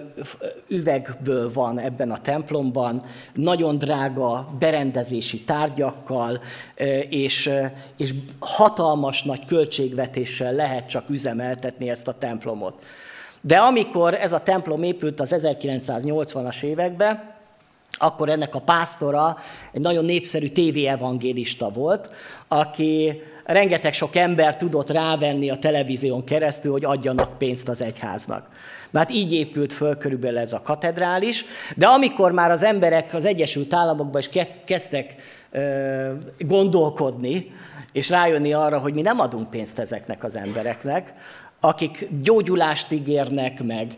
[0.68, 3.02] üvegből van ebben a templomban,
[3.34, 6.40] nagyon drága berendezési tárgyakkal,
[6.76, 7.50] ö, és,
[7.96, 12.82] és hatalmas nagy költségvetéssel lehet csak üzemeltetni ezt a templomot.
[13.40, 17.36] De amikor ez a templom épült az 1980-as években,
[17.98, 19.36] akkor ennek a pásztora
[19.72, 22.10] egy nagyon népszerű tévéevangélista volt,
[22.48, 28.48] aki rengeteg sok ember tudott rávenni a televízión keresztül, hogy adjanak pénzt az egyháznak.
[28.90, 31.44] Na hát így épült föl körülbelül ez a katedrális,
[31.76, 35.14] de amikor már az emberek az Egyesült Államokban is kezdtek
[36.38, 37.52] gondolkodni,
[37.92, 41.14] és rájönni arra, hogy mi nem adunk pénzt ezeknek az embereknek,
[41.60, 43.94] akik gyógyulást ígérnek meg.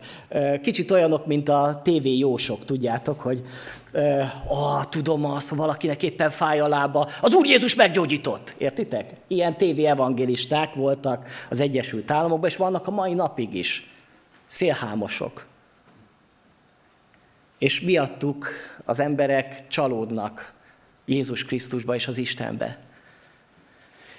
[0.61, 3.41] Kicsit olyanok, mint a TV jósok, tudjátok, hogy
[4.47, 9.13] ah, tudom azt, valakinek éppen fáj a lába, az Úr Jézus meggyógyított, értitek?
[9.27, 13.89] Ilyen TV evangélisták voltak az Egyesült Államokban, és vannak a mai napig is.
[14.47, 15.45] Szélhámosok.
[17.57, 18.49] És miattuk
[18.85, 20.53] az emberek csalódnak
[21.05, 22.79] Jézus Krisztusba és az Istenbe.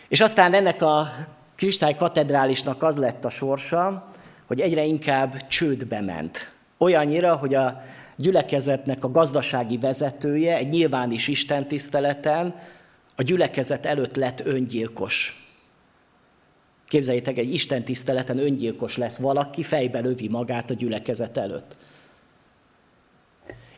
[0.09, 1.09] És aztán ennek a
[1.57, 4.11] Kristály katedrálisnak az lett a sorsa,
[4.47, 6.53] hogy egyre inkább csődbe ment.
[6.79, 7.83] Olyannyira, hogy a
[8.17, 12.61] gyülekezetnek a gazdasági vezetője egy nyilvánis istentiszteleten
[13.17, 15.47] a gyülekezet előtt lett öngyilkos.
[16.89, 21.77] Képzeljétek, egy istentiszteleten öngyilkos lesz valaki, fejbe lövi magát a gyülekezet előtt.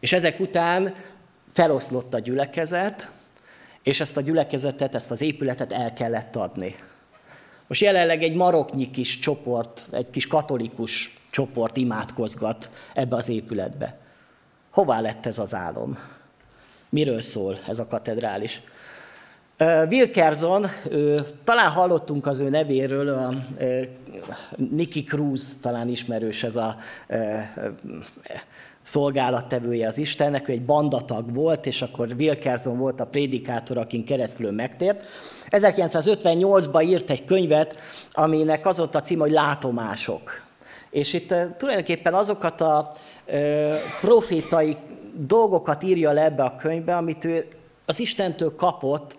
[0.01, 0.95] És ezek után
[1.53, 3.11] feloszlott a gyülekezet,
[3.83, 6.77] és ezt a gyülekezetet, ezt az épületet el kellett adni.
[7.67, 13.99] Most jelenleg egy maroknyi kis csoport, egy kis katolikus csoport imádkozgat ebbe az épületbe.
[14.75, 15.99] Hová lett ez az álom?
[16.89, 18.63] Miről szól ez a katedrális?
[19.89, 20.67] Wilkerson,
[21.45, 23.35] talán hallottunk az ő nevéről, a
[24.57, 26.77] Nicky Cruz, talán ismerős ez a
[28.83, 34.51] szolgálattevője az Istennek, ő egy bandatag volt, és akkor Wilkerson volt a prédikátor, akin keresztül
[34.51, 35.05] megtért.
[35.51, 37.77] 1958-ban írt egy könyvet,
[38.13, 40.43] aminek az ott a cím, hogy Látomások.
[40.91, 42.93] És itt tulajdonképpen azokat a
[44.01, 44.77] profétai
[45.17, 47.47] dolgokat írja le ebbe a könyvbe, amit ő
[47.87, 49.17] az Istentől kapott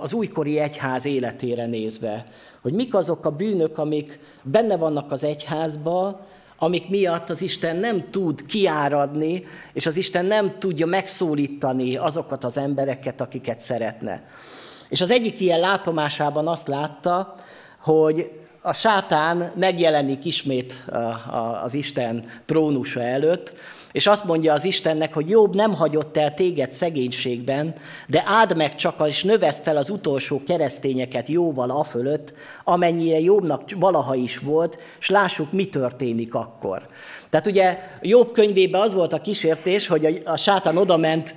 [0.00, 2.24] az újkori egyház életére nézve.
[2.62, 6.26] Hogy mik azok a bűnök, amik benne vannak az egyházba,
[6.58, 12.56] amik miatt az Isten nem tud kiáradni, és az Isten nem tudja megszólítani azokat az
[12.56, 14.28] embereket, akiket szeretne.
[14.88, 17.34] És az egyik ilyen látomásában azt látta,
[17.80, 18.30] hogy
[18.66, 20.84] a sátán megjelenik ismét
[21.62, 23.54] az Isten trónusa előtt,
[23.92, 27.74] és azt mondja az Istennek, hogy Jobb nem hagyott el téged szegénységben,
[28.06, 32.32] de áld meg csak, és növeszt fel az utolsó keresztényeket jóval a fölött,
[32.64, 36.86] amennyire Jobbnak valaha is volt, és lássuk, mi történik akkor.
[37.30, 41.34] Tehát ugye Jobb könyvében az volt a kísértés, hogy a, sátán odament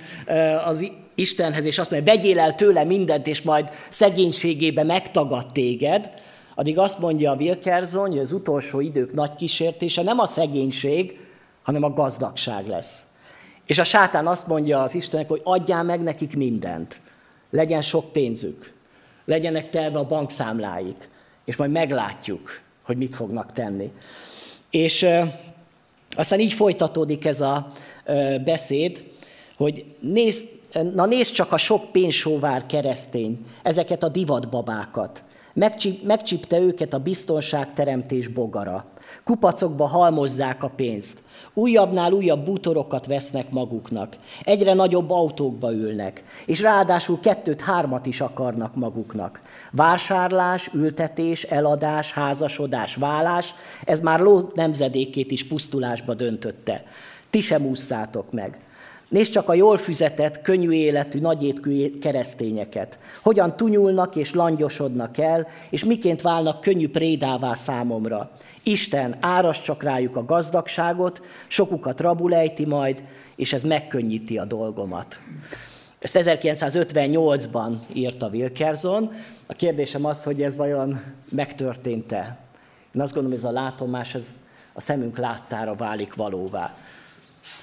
[0.66, 6.10] az Istenhez, és azt mondja, vegyél el tőle mindent, és majd szegénységébe megtagad téged,
[6.58, 11.20] addig azt mondja a Wilkerson, hogy az utolsó idők nagy kísértése nem a szegénység,
[11.64, 13.02] hanem a gazdagság lesz.
[13.66, 17.00] És a sátán azt mondja az Istennek, hogy adjál meg nekik mindent.
[17.50, 18.74] Legyen sok pénzük.
[19.26, 21.10] Legyenek telve a bankszámláik.
[21.46, 23.92] És majd meglátjuk, hogy mit fognak tenni.
[24.70, 25.08] És
[26.16, 27.68] aztán így folytatódik ez a
[28.44, 29.06] beszéd,
[29.58, 30.46] hogy nézd,
[30.94, 35.24] na nézd csak a sok pénzsóvár keresztény, ezeket a divatbabákat.
[36.04, 38.86] Megcsipte őket a biztonságteremtés bogara.
[39.24, 41.20] Kupacokba halmozzák a pénzt.
[41.54, 44.18] Újabbnál újabb bútorokat vesznek maguknak.
[44.44, 49.42] Egyre nagyobb autókba ülnek, és ráadásul kettőt-hármat is akarnak maguknak.
[49.72, 53.54] Vásárlás, ültetés, eladás, házasodás, vállás,
[53.86, 56.84] ez már ló nemzedékét is pusztulásba döntötte.
[57.30, 58.60] Ti sem ússzátok meg.
[59.10, 63.00] Nézd csak a jól füzetett, könnyű életű, nagyétkű keresztényeket.
[63.22, 68.32] Hogyan tunyulnak és langyosodnak el, és miként válnak könnyű prédává számomra.
[68.64, 73.04] Isten áras csak rájuk a gazdagságot, sokukat rabulejti majd,
[73.36, 75.22] és ez megkönnyíti a dolgomat.
[76.00, 79.12] Ezt 1958-ban írta Wilkerson.
[79.46, 82.38] A kérdésem az, hogy ez vajon megtörtént-e.
[82.96, 84.36] Én azt gondolom, ez a látomás ez
[84.74, 86.76] a szemünk láttára válik valóvá.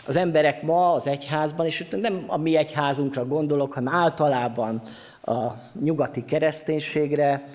[0.06, 4.82] Az emberek ma az egyházban, és nem a mi egyházunkra gondolok, hanem általában
[5.22, 5.46] a
[5.80, 7.48] nyugati kereszténységre,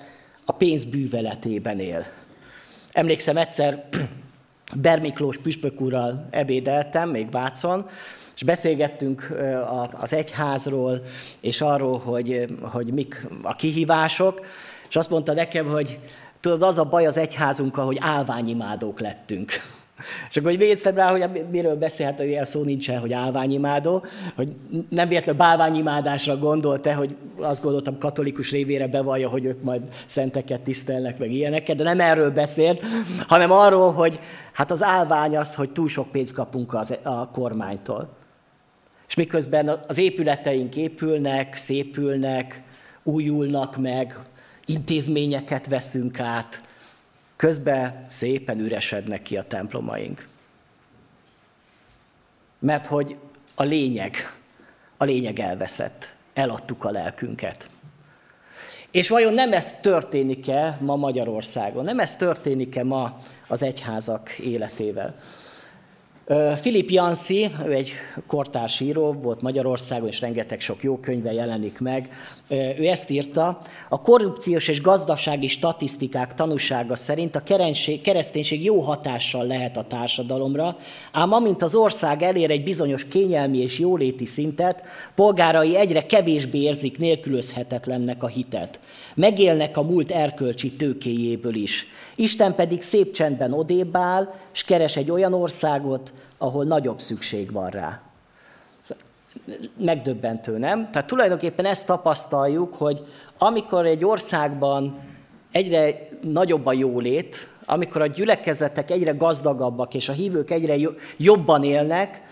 [0.44, 2.04] a pénz bűveletében él.
[2.92, 3.84] Emlékszem egyszer,
[4.74, 7.86] Bermiklós püspök úrral ebédeltem, még Vácon,
[8.34, 9.36] és beszélgettünk
[10.00, 11.02] az egyházról,
[11.40, 14.46] és arról, hogy, hogy mik a kihívások,
[14.88, 15.98] és azt mondta nekem, hogy
[16.40, 19.52] tudod, az a baj az egyházunkkal, hogy állványimádók lettünk.
[20.30, 24.52] És akkor hogy védtem rá, hogy miről beszélhet, hogy ilyen szó nincsen, hogy állványimádó, hogy
[24.88, 31.18] nem véletlenül bálványimádásra gondolt-e, hogy azt gondoltam katolikus révére bevallja, hogy ők majd szenteket tisztelnek,
[31.18, 32.82] meg ilyeneket, de nem erről beszélt,
[33.28, 34.20] hanem arról, hogy
[34.52, 38.08] hát az állvány az, hogy túl sok pénzt kapunk az, a kormánytól.
[39.08, 42.62] És miközben az épületeink épülnek, szépülnek,
[43.02, 44.18] újulnak meg,
[44.64, 46.62] intézményeket veszünk át,
[47.40, 50.28] közben szépen üresednek ki a templomaink.
[52.58, 53.16] Mert hogy
[53.54, 54.14] a lényeg,
[54.96, 56.14] a lényeg elveszett.
[56.34, 57.68] Eladtuk a lelkünket.
[58.90, 61.84] És vajon nem ez történik-e ma Magyarországon?
[61.84, 65.20] Nem ez történik-e ma az egyházak életével?
[66.60, 67.92] Filip Janszi, ő egy
[68.26, 72.08] kortárs író, volt Magyarországon, és rengeteg sok jó könyve jelenik meg.
[72.50, 77.42] Ő ezt írta, a korrupciós és gazdasági statisztikák tanúsága szerint a
[78.02, 80.76] kereszténység jó hatással lehet a társadalomra,
[81.12, 84.82] ám amint az ország elér egy bizonyos kényelmi és jóléti szintet,
[85.14, 88.80] polgárai egyre kevésbé érzik nélkülözhetetlennek a hitet.
[89.20, 91.86] Megélnek a múlt erkölcsi tőkéjéből is.
[92.14, 97.68] Isten pedig szép csendben odébb áll, és keres egy olyan országot, ahol nagyobb szükség van
[97.68, 98.00] rá.
[99.76, 100.90] Megdöbbentő, nem?
[100.90, 103.02] Tehát tulajdonképpen ezt tapasztaljuk, hogy
[103.38, 104.98] amikor egy országban
[105.52, 110.74] egyre nagyobb a jólét, amikor a gyülekezetek egyre gazdagabbak, és a hívők egyre
[111.16, 112.22] jobban élnek,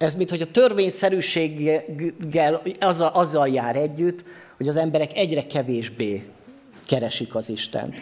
[0.00, 4.24] ez mint hogy a törvényszerűséggel azzal, azzal jár együtt,
[4.56, 6.22] hogy az emberek egyre kevésbé
[6.86, 7.94] keresik az Istent.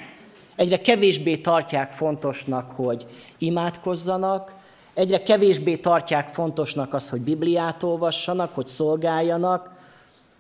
[0.57, 3.07] Egyre kevésbé tartják fontosnak, hogy
[3.39, 4.55] imádkozzanak,
[4.95, 9.71] egyre kevésbé tartják fontosnak az, hogy Bibliát olvassanak, hogy szolgáljanak,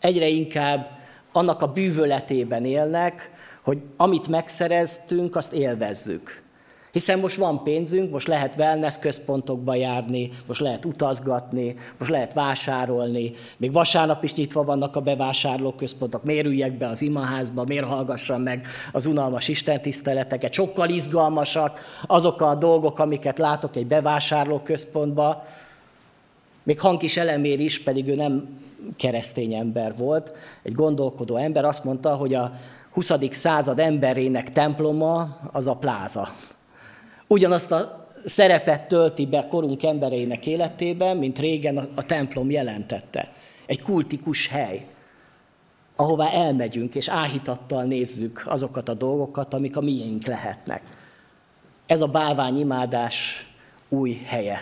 [0.00, 0.90] egyre inkább
[1.32, 3.30] annak a bűvöletében élnek,
[3.62, 6.42] hogy amit megszereztünk, azt élvezzük.
[6.92, 13.32] Hiszen most van pénzünk, most lehet wellness központokba járni, most lehet utazgatni, most lehet vásárolni,
[13.56, 18.66] még vasárnap is nyitva vannak a bevásárlóközpontok, miért üljek be az imaházba, miért hallgassam meg
[18.92, 25.46] az unalmas istentiszteleteket, sokkal izgalmasak azok a dolgok, amiket látok egy bevásárlóközpontba,
[26.62, 28.58] még Hankis Elemér is, pedig ő nem
[28.96, 32.52] keresztény ember volt, egy gondolkodó ember, azt mondta, hogy a
[32.90, 33.12] 20.
[33.30, 36.28] század emberének temploma az a pláza
[37.28, 43.32] ugyanazt a szerepet tölti be korunk embereinek életében, mint régen a templom jelentette.
[43.66, 44.86] Egy kultikus hely,
[45.96, 50.82] ahová elmegyünk, és áhítattal nézzük azokat a dolgokat, amik a miénk lehetnek.
[51.86, 53.46] Ez a bálványimádás
[53.88, 54.58] új helye.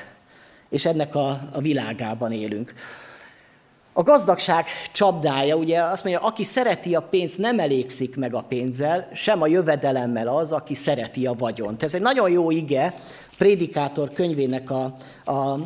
[0.68, 2.74] És ennek a, a világában élünk.
[3.98, 9.08] A gazdagság csapdája, ugye azt mondja, aki szereti a pénzt, nem elégszik meg a pénzzel,
[9.14, 11.82] sem a jövedelemmel az, aki szereti a vagyont.
[11.82, 12.94] Ez egy nagyon jó ige,
[13.38, 15.60] Prédikátor könyvének a, a, a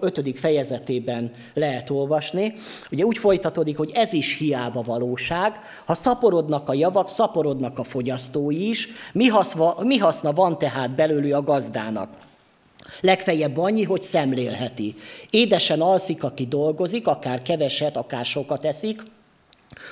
[0.00, 2.54] ötödik fejezetében lehet olvasni.
[2.90, 8.68] Ugye úgy folytatódik, hogy ez is hiába valóság, ha szaporodnak a javak, szaporodnak a fogyasztói
[8.68, 12.08] is, mi, haszva, mi haszna van tehát belőlük a gazdának?
[13.00, 14.94] Legfeljebb annyi, hogy szemlélheti.
[15.30, 19.02] Édesen alszik, aki dolgozik, akár keveset, akár sokat eszik,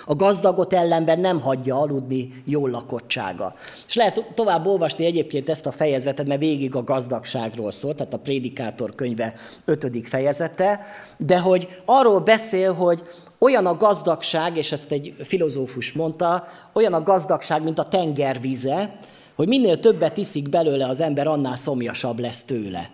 [0.07, 3.55] a gazdagot ellenben nem hagyja aludni jól lakottsága.
[3.87, 8.19] És lehet tovább olvasni egyébként ezt a fejezetet, mert végig a gazdagságról szól, tehát a
[8.19, 10.81] Prédikátor könyve ötödik fejezete,
[11.17, 13.03] de hogy arról beszél, hogy
[13.39, 18.99] olyan a gazdagság, és ezt egy filozófus mondta, olyan a gazdagság, mint a tengervíze,
[19.35, 22.91] hogy minél többet iszik belőle az ember, annál szomjasabb lesz tőle.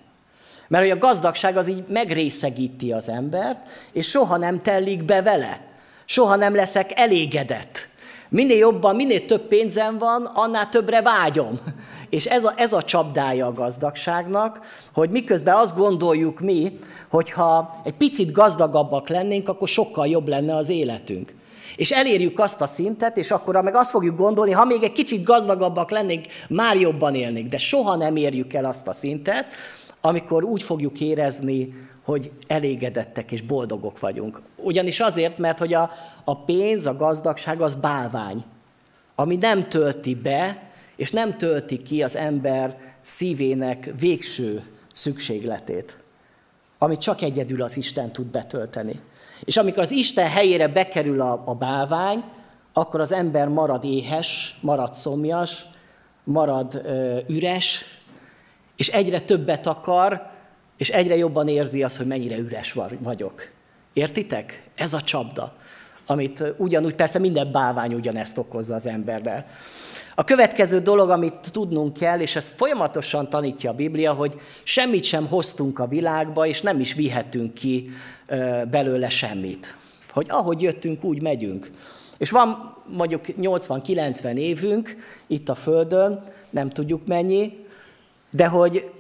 [0.68, 5.60] Mert hogy a gazdagság az így megrészegíti az embert, és soha nem tellik be vele.
[6.04, 7.88] Soha nem leszek elégedett.
[8.28, 11.58] Minél jobban, minél több pénzem van, annál többre vágyom.
[12.10, 14.60] És ez a, ez a csapdája a gazdagságnak,
[14.92, 16.78] hogy miközben azt gondoljuk mi,
[17.08, 21.34] hogy ha egy picit gazdagabbak lennénk, akkor sokkal jobb lenne az életünk.
[21.78, 25.24] És elérjük azt a szintet, és akkor meg azt fogjuk gondolni, ha még egy kicsit
[25.24, 27.48] gazdagabbak lennénk, már jobban élnék.
[27.48, 29.54] De soha nem érjük el azt a szintet,
[30.00, 31.74] amikor úgy fogjuk érezni,
[32.04, 34.40] hogy elégedettek és boldogok vagyunk.
[34.56, 35.90] Ugyanis azért, mert hogy a,
[36.24, 38.44] a pénz, a gazdagság az bálvány,
[39.14, 44.62] ami nem tölti be, és nem tölti ki az ember szívének végső
[44.92, 45.96] szükségletét,
[46.78, 49.00] amit csak egyedül az Isten tud betölteni.
[49.44, 52.24] És amikor az Isten helyére bekerül a, a bálvány,
[52.72, 55.64] akkor az ember marad éhes, marad szomjas,
[56.24, 57.84] marad ö, üres,
[58.76, 60.30] és egyre többet akar,
[60.76, 63.50] és egyre jobban érzi azt, hogy mennyire üres vagyok.
[63.92, 64.62] Értitek?
[64.74, 65.52] Ez a csapda,
[66.06, 69.46] amit ugyanúgy, persze minden bálvány ugyanezt okozza az emberrel.
[70.18, 75.26] A következő dolog, amit tudnunk kell, és ezt folyamatosan tanítja a Biblia, hogy semmit sem
[75.26, 77.90] hoztunk a világba, és nem is vihetünk ki
[78.70, 79.76] belőle semmit.
[80.12, 81.70] Hogy ahogy jöttünk, úgy megyünk.
[82.16, 84.96] És van mondjuk 80-90 évünk
[85.26, 87.66] itt a Földön, nem tudjuk mennyi,
[88.30, 88.90] de hogy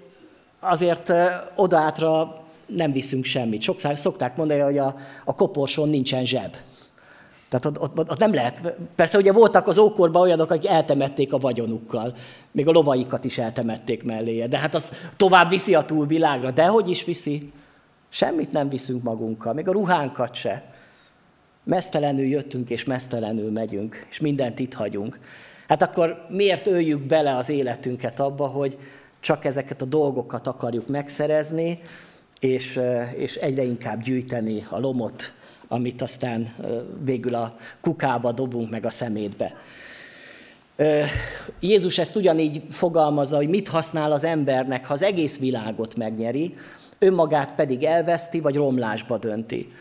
[0.60, 1.12] azért
[1.54, 3.62] odaátra nem viszünk semmit.
[3.62, 6.56] Sokszor szokták mondani, hogy a, a koporson nincsen zseb.
[7.48, 8.76] Tehát ott, ott, ott nem lehet.
[8.94, 12.14] Persze ugye voltak az ókorban olyanok, akik eltemették a vagyonukkal.
[12.52, 14.46] Még a lovaikat is eltemették melléje.
[14.46, 16.50] De hát az tovább viszi a túlvilágra.
[16.50, 17.52] De hogy is viszi?
[18.08, 20.72] Semmit nem viszünk magunkkal, még a ruhánkat se.
[21.64, 25.18] Mesztelenül jöttünk, és mesztelenül megyünk, és mindent itt hagyunk.
[25.68, 28.78] Hát akkor miért öljük bele az életünket abba, hogy
[29.20, 31.80] csak ezeket a dolgokat akarjuk megszerezni,
[32.40, 32.80] és,
[33.16, 35.32] és egyre inkább gyűjteni a lomot,
[35.68, 36.54] amit aztán
[37.04, 39.54] végül a kukába dobunk meg a szemétbe.
[41.60, 46.54] Jézus ezt ugyanígy fogalmazza, hogy mit használ az embernek, ha az egész világot megnyeri,
[46.98, 49.72] önmagát pedig elveszti, vagy romlásba dönti.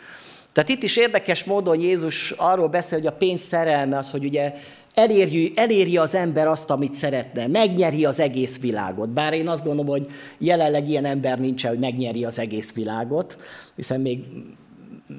[0.52, 4.54] Tehát itt is érdekes módon Jézus arról beszél, hogy a pénz szerelme az, hogy ugye
[4.94, 9.08] elérjű, eléri az ember azt, amit szeretne, megnyeri az egész világot.
[9.08, 10.06] Bár én azt gondolom, hogy
[10.38, 13.36] jelenleg ilyen ember nincsen, hogy megnyeri az egész világot,
[13.76, 14.24] hiszen még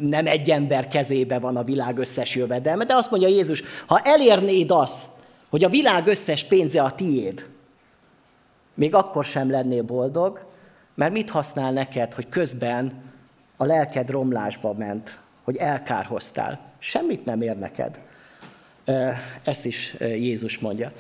[0.02, 4.72] nem egy ember kezébe van a világ összes jövedelme, de azt mondja Jézus, ha elérnéd
[4.72, 5.06] azt,
[5.50, 7.46] hogy a világ összes pénze a tiéd,
[8.74, 10.46] még akkor sem lennél boldog,
[10.96, 13.04] mert mit használ neked, hogy közben
[13.58, 16.60] a lelked romlásba ment, hogy elkárhoztál?
[16.80, 18.00] Semmit nem ér neked.
[19.44, 20.92] Ezt is Jézus mondja.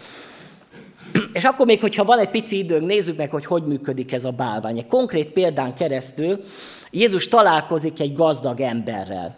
[1.33, 4.31] És akkor még, hogyha van egy pici időnk, nézzük meg, hogy hogy működik ez a
[4.31, 4.77] bálvány.
[4.77, 6.43] Egy konkrét példán keresztül
[6.91, 9.35] Jézus találkozik egy gazdag emberrel.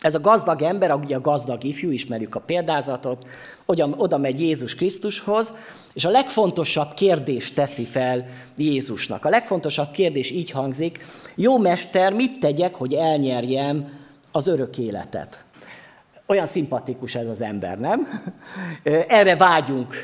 [0.00, 3.28] Ez a gazdag ember, ugye a gazdag ifjú, ismerjük a példázatot,
[3.66, 5.54] oda, oda megy Jézus Krisztushoz,
[5.92, 9.24] és a legfontosabb kérdést teszi fel Jézusnak.
[9.24, 13.98] A legfontosabb kérdés így hangzik, jó mester, mit tegyek, hogy elnyerjem
[14.32, 15.44] az örök életet?
[16.26, 18.06] Olyan szimpatikus ez az ember, nem?
[19.08, 19.94] Erre vágyunk,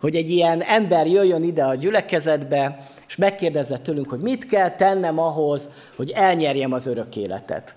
[0.00, 5.18] hogy egy ilyen ember jöjjön ide a gyülekezetbe, és megkérdezett tőlünk, hogy mit kell tennem
[5.18, 7.74] ahhoz, hogy elnyerjem az örök életet.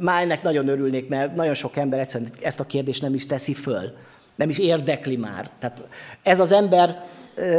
[0.00, 3.54] Már ennek nagyon örülnék, mert nagyon sok ember egyszerűen ezt a kérdést nem is teszi
[3.54, 3.92] föl.
[4.34, 5.50] Nem is érdekli már.
[5.58, 5.82] Tehát
[6.22, 7.04] ez az ember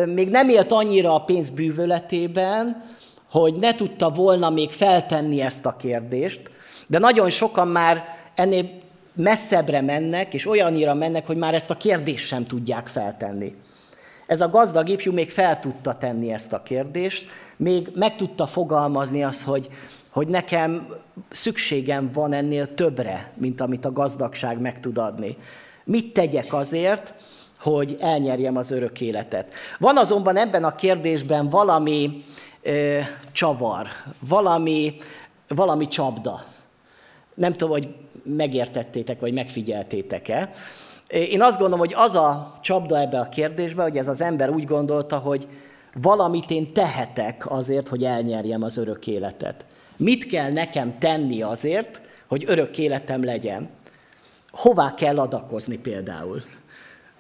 [0.06, 2.84] még nem élt annyira a pénz bűvöletében,
[3.30, 6.52] hogy ne tudta volna még feltenni ezt a kérdést,
[6.88, 8.04] de nagyon sokan már
[8.36, 8.70] ennél
[9.14, 13.54] messzebbre mennek, és olyannyira mennek, hogy már ezt a kérdést sem tudják feltenni.
[14.28, 19.24] Ez a gazdag ifjú még fel tudta tenni ezt a kérdést, még meg tudta fogalmazni
[19.24, 19.68] azt, hogy,
[20.12, 20.88] hogy nekem
[21.30, 25.38] szükségem van ennél többre, mint amit a gazdagság meg tud adni.
[25.84, 27.14] Mit tegyek azért,
[27.60, 29.54] hogy elnyerjem az örök életet?
[29.80, 32.24] Van azonban ebben a kérdésben valami
[32.62, 33.00] ö,
[33.32, 33.88] csavar,
[34.20, 34.98] valami,
[35.48, 36.44] valami csapda.
[37.34, 40.50] Nem tudom, hogy megértettétek, vagy megfigyeltétek-e.
[41.08, 44.66] Én azt gondolom, hogy az a csapda ebbe a kérdésbe, hogy ez az ember úgy
[44.66, 45.48] gondolta, hogy
[45.94, 49.66] valamit én tehetek azért, hogy elnyerjem az örök életet.
[49.98, 53.70] Mit kell nekem tenni azért, hogy örök életem legyen?
[54.52, 56.44] Hová kell adakozni például?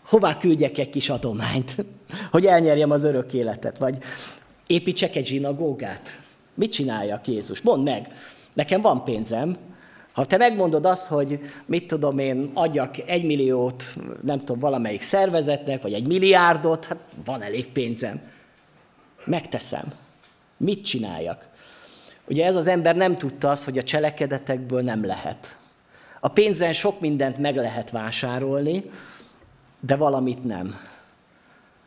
[0.05, 1.75] Hová küldjek egy kis adományt,
[2.31, 3.77] hogy elnyerjem az örök életet?
[3.77, 3.97] Vagy
[4.67, 6.19] építsek egy zsinagógát?
[6.53, 7.61] Mit csináljak Jézus?
[7.61, 8.13] Mondd meg,
[8.53, 9.57] nekem van pénzem,
[10.17, 15.81] ha te megmondod azt, hogy mit tudom én, adjak egy milliót, nem tudom, valamelyik szervezetnek,
[15.81, 18.21] vagy egy milliárdot, hát van elég pénzem.
[19.25, 19.93] Megteszem.
[20.57, 21.47] Mit csináljak?
[22.27, 25.57] Ugye ez az ember nem tudta azt, hogy a cselekedetekből nem lehet.
[26.19, 28.83] A pénzen sok mindent meg lehet vásárolni,
[29.79, 30.75] de valamit nem.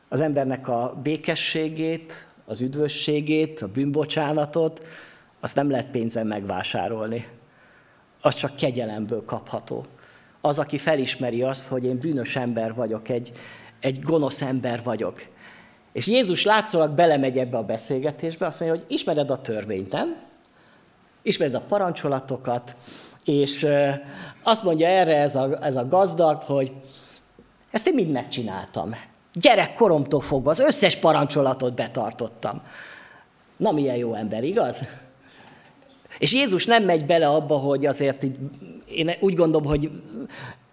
[0.08, 4.86] Az embernek a békességét, az üdvösségét, a bűnbocsánatot,
[5.40, 7.38] azt nem lehet pénzen megvásárolni
[8.20, 9.84] az csak kegyelemből kapható.
[10.40, 13.32] az, aki felismeri azt, hogy én bűnös ember vagyok, egy,
[13.80, 15.26] egy gonosz ember vagyok.
[15.92, 20.16] És Jézus látszólag belemegy ebbe a beszélgetésbe, azt mondja, hogy ismered a törvényt, nem?
[21.22, 22.76] Ismered a parancsolatokat,
[23.24, 23.66] és
[24.42, 26.72] azt mondja erre ez a, ez a gazdag, hogy
[27.70, 28.94] ezt én mind megcsináltam.
[29.32, 32.62] Gyerekkoromtól fogva az összes parancsolatot betartottam.
[33.56, 34.82] Na, milyen jó ember, igaz?
[36.20, 38.36] És Jézus nem megy bele abba, hogy azért így,
[38.86, 39.90] én úgy gondolom, hogy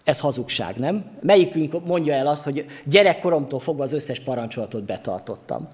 [0.03, 1.05] ez hazugság, nem?
[1.21, 5.67] Melyikünk mondja el azt, hogy gyerekkoromtól fogva az összes parancsolatot betartottam.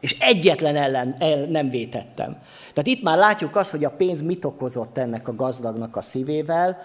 [0.00, 2.36] És egyetlen ellen el nem vétettem.
[2.72, 6.78] Tehát itt már látjuk azt, hogy a pénz mit okozott ennek a gazdagnak a szívével,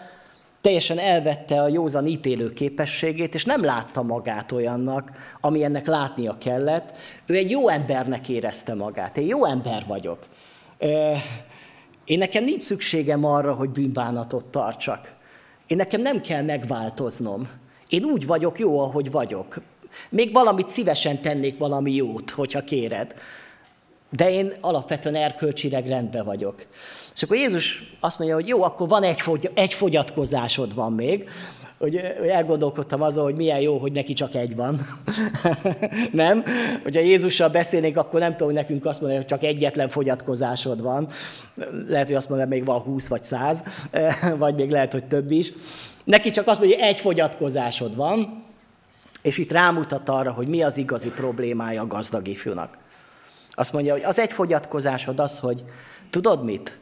[0.61, 5.11] teljesen elvette a józan ítélő képességét, és nem látta magát olyannak,
[5.41, 6.97] ami ennek látnia kellett.
[7.25, 9.17] Ő egy jó embernek érezte magát.
[9.17, 10.27] Én jó ember vagyok.
[12.05, 15.11] Én nekem nincs szükségem arra, hogy bűnbánatot tartsak.
[15.67, 17.47] Én nekem nem kell megváltoznom.
[17.87, 19.61] Én úgy vagyok jó, ahogy vagyok.
[20.09, 23.13] Még valamit szívesen tennék valami jót, hogyha kéred.
[24.09, 26.65] De én alapvetően erkölcsileg rendben vagyok.
[27.13, 31.29] És akkor Jézus azt mondja, hogy jó, akkor van egy, fogy, egy fogyatkozásod van még,
[31.83, 31.95] hogy,
[32.29, 34.87] elgondolkodtam azon, hogy milyen jó, hogy neki csak egy van.
[36.11, 36.43] nem?
[36.83, 41.07] Hogyha Jézussal beszélnék, akkor nem tudom, hogy nekünk azt mondja, hogy csak egyetlen fogyatkozásod van.
[41.87, 43.63] Lehet, hogy azt mondja, még van 20 vagy 100,
[44.37, 45.51] vagy még lehet, hogy több is.
[46.03, 48.43] Neki csak azt mondja, hogy egy fogyatkozásod van,
[49.21, 52.77] és itt rámutat arra, hogy mi az igazi problémája a gazdag ifjúnak.
[53.51, 55.63] Azt mondja, hogy az egy fogyatkozásod az, hogy
[56.09, 56.79] tudod mit?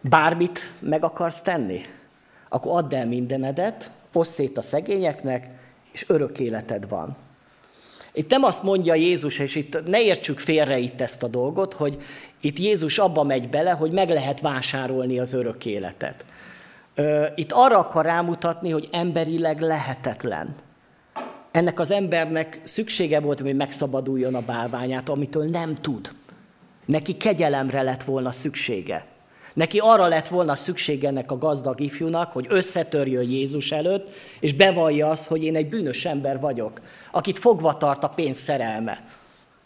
[0.00, 1.80] Bármit meg akarsz tenni?
[2.48, 5.50] Akkor add el mindenedet, oszd szét a szegényeknek,
[5.92, 7.16] és örök életed van.
[8.12, 12.02] Itt nem azt mondja Jézus, és itt ne értsük félre itt ezt a dolgot, hogy
[12.40, 16.24] itt Jézus abba megy bele, hogy meg lehet vásárolni az örök életet.
[17.34, 20.54] Itt arra akar rámutatni, hogy emberileg lehetetlen.
[21.50, 26.10] Ennek az embernek szüksége volt, hogy megszabaduljon a bálványát, amitől nem tud.
[26.84, 29.06] Neki kegyelemre lett volna szüksége.
[29.54, 35.08] Neki arra lett volna szükség ennek a gazdag ifjúnak, hogy összetörjön Jézus előtt, és bevallja
[35.08, 36.80] azt, hogy én egy bűnös ember vagyok,
[37.10, 39.04] akit fogva tart a pénz szerelme.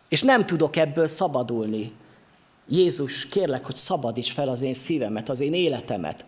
[0.09, 1.93] És nem tudok ebből szabadulni.
[2.69, 6.25] Jézus, kérlek, hogy szabadíts fel az én szívemet, az én életemet.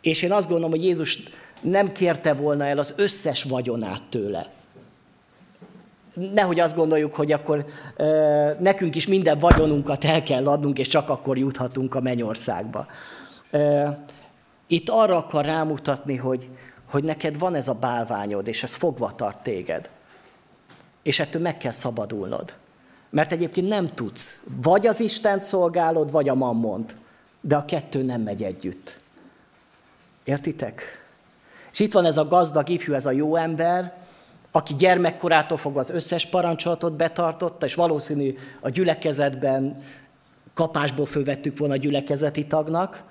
[0.00, 1.18] És én azt gondolom, hogy Jézus
[1.60, 4.50] nem kérte volna el az összes vagyonát tőle.
[6.14, 7.64] Nehogy azt gondoljuk, hogy akkor
[7.96, 12.86] ö, nekünk is minden vagyonunkat el kell adnunk, és csak akkor juthatunk a mennyországba.
[13.50, 13.88] Ö,
[14.66, 16.48] itt arra akar rámutatni, hogy,
[16.90, 19.88] hogy neked van ez a bálványod, és ez fogva tart téged.
[21.02, 22.54] És ettől meg kell szabadulnod.
[23.10, 24.42] Mert egyébként nem tudsz.
[24.62, 26.96] Vagy az Isten szolgálod, vagy a mammont.
[27.40, 29.00] De a kettő nem megy együtt.
[30.24, 31.06] Értitek?
[31.72, 34.01] És itt van ez a gazdag ifjú, ez a jó ember,
[34.52, 39.74] aki gyermekkorától fogva az összes parancsolatot betartotta, és valószínű a gyülekezetben
[40.54, 43.04] kapásból fölvettük volna a gyülekezeti tagnak,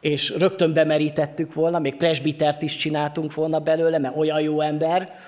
[0.00, 5.18] és rögtön bemerítettük volna, még presbitert is csináltunk volna belőle, mert olyan jó ember.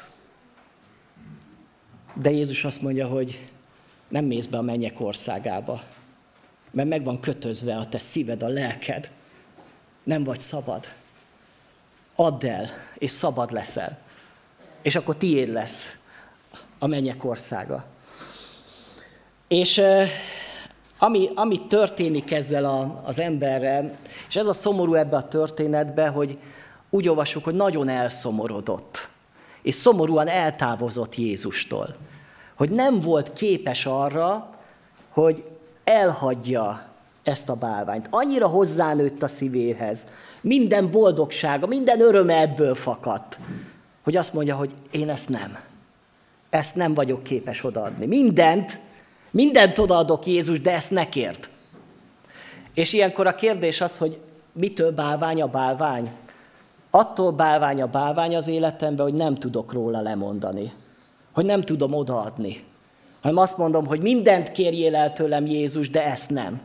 [2.14, 3.48] De Jézus azt mondja, hogy
[4.08, 5.82] nem mész be a mennyek országába,
[6.70, 9.10] mert meg van kötözve a te szíved, a lelked.
[10.02, 10.86] Nem vagy szabad.
[12.14, 12.66] Add el,
[12.98, 14.04] és szabad leszel
[14.86, 15.96] és akkor tiéd lesz
[16.78, 17.84] a mennyek országa.
[19.48, 19.82] És
[20.98, 23.96] ami, ami történik ezzel a, az emberrel,
[24.28, 26.38] és ez a szomorú ebbe a történetbe, hogy
[26.90, 29.08] úgy olvasjuk, hogy nagyon elszomorodott,
[29.62, 31.96] és szomorúan eltávozott Jézustól.
[32.54, 34.50] Hogy nem volt képes arra,
[35.08, 35.44] hogy
[35.84, 36.86] elhagyja
[37.22, 38.08] ezt a bálványt.
[38.10, 40.06] Annyira hozzánőtt a szívéhez.
[40.40, 43.38] Minden boldogsága, minden öröme ebből fakadt,
[44.06, 45.58] hogy azt mondja, hogy én ezt nem.
[46.50, 48.06] Ezt nem vagyok képes odaadni.
[48.06, 48.80] Mindent,
[49.30, 51.48] mindent odaadok Jézus, de ezt ne kért.
[52.74, 54.20] És ilyenkor a kérdés az, hogy
[54.52, 56.10] mitől bálvány a bálvány?
[56.90, 60.72] Attól bálvány a bálvány az életemben, hogy nem tudok róla lemondani.
[61.32, 62.64] Hogy nem tudom odaadni.
[63.20, 66.60] Hanem azt mondom, hogy mindent kérjél el tőlem Jézus, de ezt nem.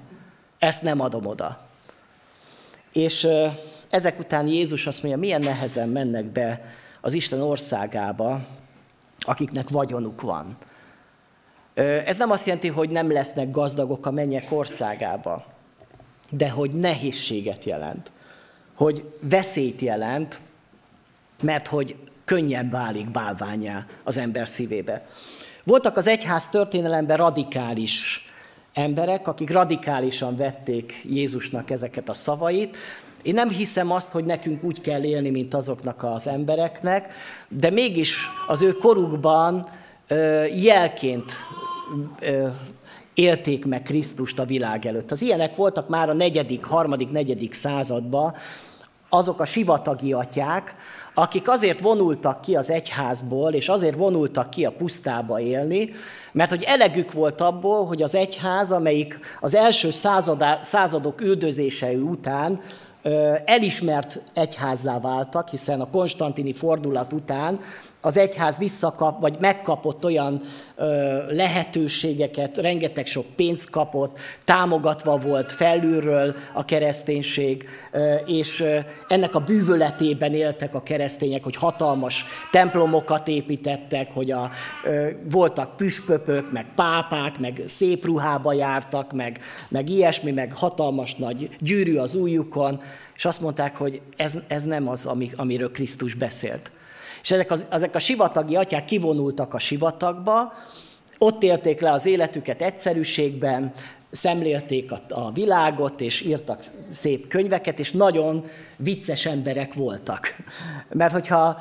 [0.60, 1.60] Ezt nem adom oda.
[2.94, 3.28] És
[3.90, 8.46] ezek után Jézus azt mondja, milyen nehezen mennek be az Isten országába,
[9.20, 10.58] akiknek vagyonuk van.
[12.06, 15.46] Ez nem azt jelenti, hogy nem lesznek gazdagok a mennyek országába,
[16.30, 18.12] de hogy nehézséget jelent,
[18.76, 20.42] hogy veszélyt jelent,
[21.42, 21.96] mert hogy
[22.26, 25.06] könnyen válik bálványá az ember szívébe.
[25.64, 28.26] Voltak az egyház történelemben radikális
[28.74, 32.78] emberek, akik radikálisan vették Jézusnak ezeket a szavait,
[33.24, 37.14] Én nem hiszem azt, hogy nekünk úgy kell élni, mint azoknak az embereknek,
[37.48, 38.16] de mégis
[38.48, 39.68] az ő korukban
[40.54, 41.32] jelként
[43.14, 45.12] élték meg Krisztust a világ előtt.
[45.12, 48.34] Az ilyenek voltak már a negyedik, harmadik, negyedik században,
[49.10, 50.76] azok a sivatagi atyák,
[51.14, 55.92] akik azért vonultak ki az egyházból, és azért vonultak ki a pusztába élni,
[56.32, 59.90] mert hogy elegük volt abból, hogy az egyház, amelyik az első
[60.64, 62.60] századok üldözései után
[63.46, 67.60] elismert egyházzá váltak, hiszen a konstantini fordulat után
[68.02, 70.42] az egyház visszakap, vagy megkapott olyan
[70.76, 78.78] ö, lehetőségeket, rengeteg sok pénzt kapott, támogatva volt felülről a kereszténység, ö, és ö,
[79.08, 84.50] ennek a bűvöletében éltek a keresztények, hogy hatalmas templomokat építettek, hogy a,
[84.84, 91.50] ö, voltak püspöpök, meg pápák, meg szép ruhába jártak, meg, meg ilyesmi, meg hatalmas nagy
[91.60, 92.82] gyűrű az ujjukon,
[93.16, 96.72] és azt mondták, hogy ez, ez nem az, ami, amiről Krisztus beszélt.
[97.22, 100.54] És ezek, az, ezek a sivatagi atyák kivonultak a sivatagba,
[101.18, 103.74] ott élték le az életüket egyszerűségben,
[104.12, 108.46] szemlélték a, a világot, és írtak szép könyveket, és nagyon
[108.78, 110.36] vicces emberek voltak.
[110.90, 111.58] Mert hogyha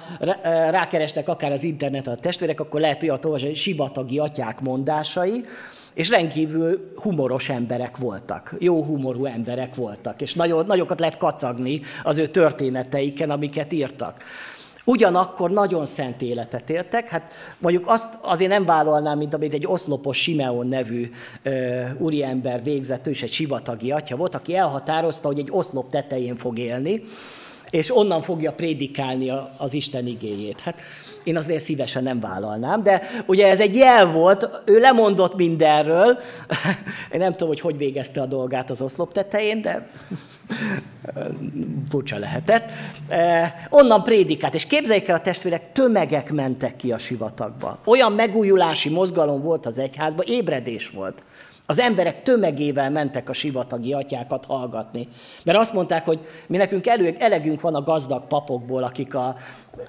[0.71, 5.45] rákeresnek akár az internet a testvérek, akkor lehet olyat olvasni, hogy sivatagi atyák mondásai,
[5.95, 12.19] és rendkívül humoros emberek voltak, jó humorú emberek voltak, és nagyon, nagyokat lehet kacagni az
[12.19, 14.23] ő történeteiken, amiket írtak.
[14.91, 20.19] Ugyanakkor nagyon szent életet éltek, hát mondjuk azt azért nem vállalnám, mint amit egy oszlopos
[20.19, 21.11] Simeon nevű
[21.43, 26.37] ö, úriember végzett, ő is egy sivatagi atya volt, aki elhatározta, hogy egy oszlop tetején
[26.37, 27.03] fog élni,
[27.71, 30.61] és onnan fogja prédikálni az Isten igéjét.
[30.61, 30.81] Hát
[31.25, 36.19] én azért szívesen nem vállalnám, de ugye ez egy jel volt, ő lemondott mindenről,
[37.13, 39.89] én nem tudom, hogy hogy végezte a dolgát az oszlop tetején, de
[41.91, 42.71] furcsa lehetett.
[43.69, 47.79] Onnan prédikált, és képzeljék el a testvérek, tömegek mentek ki a sivatagba.
[47.85, 51.23] Olyan megújulási mozgalom volt az egyházban, ébredés volt.
[51.71, 55.09] Az emberek tömegével mentek a sivatagi atyákat hallgatni.
[55.43, 59.37] Mert azt mondták, hogy mi nekünk elő, elegünk van a gazdag papokból, akik a,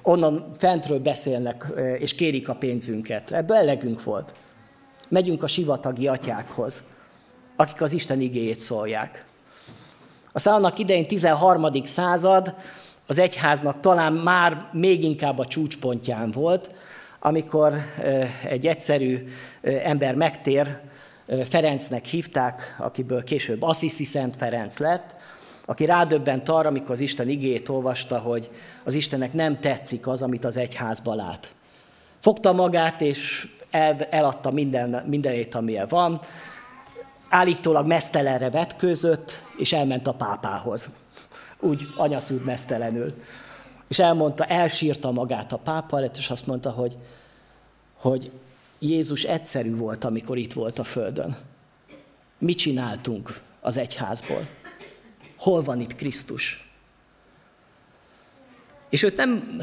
[0.02, 3.30] onnan fentről beszélnek és kérik a pénzünket.
[3.30, 4.34] Ebből elegünk volt.
[5.08, 6.82] Megyünk a sivatagi atyákhoz,
[7.56, 9.24] akik az Isten igéjét szólják.
[10.32, 11.84] Aztán annak idején 13.
[11.84, 12.54] század
[13.06, 16.70] az egyháznak talán már még inkább a csúcspontján volt,
[17.20, 17.74] amikor
[18.48, 19.28] egy egyszerű
[19.62, 20.80] ember megtér,
[21.48, 25.14] Ferencnek hívták, akiből később Assisi Szent Ferenc lett,
[25.64, 28.50] aki rádöbbent arra, amikor az Isten igét olvasta, hogy
[28.84, 31.52] az Istennek nem tetszik az, amit az egyházba lát.
[32.20, 36.20] Fogta magát, és el, eladta minden, mindenét, amilyen van,
[37.28, 40.96] állítólag mesztelenre vetkőzött, és elment a pápához.
[41.60, 43.14] Úgy anyaszült mesztelenül.
[43.88, 46.96] És elmondta, elsírta magát a pápa előtt, és azt mondta, hogy,
[47.96, 48.30] hogy
[48.82, 51.36] Jézus egyszerű volt, amikor itt volt a Földön.
[52.38, 54.48] Mit csináltunk az egyházból?
[55.36, 56.70] Hol van itt Krisztus?
[58.90, 59.62] És őt nem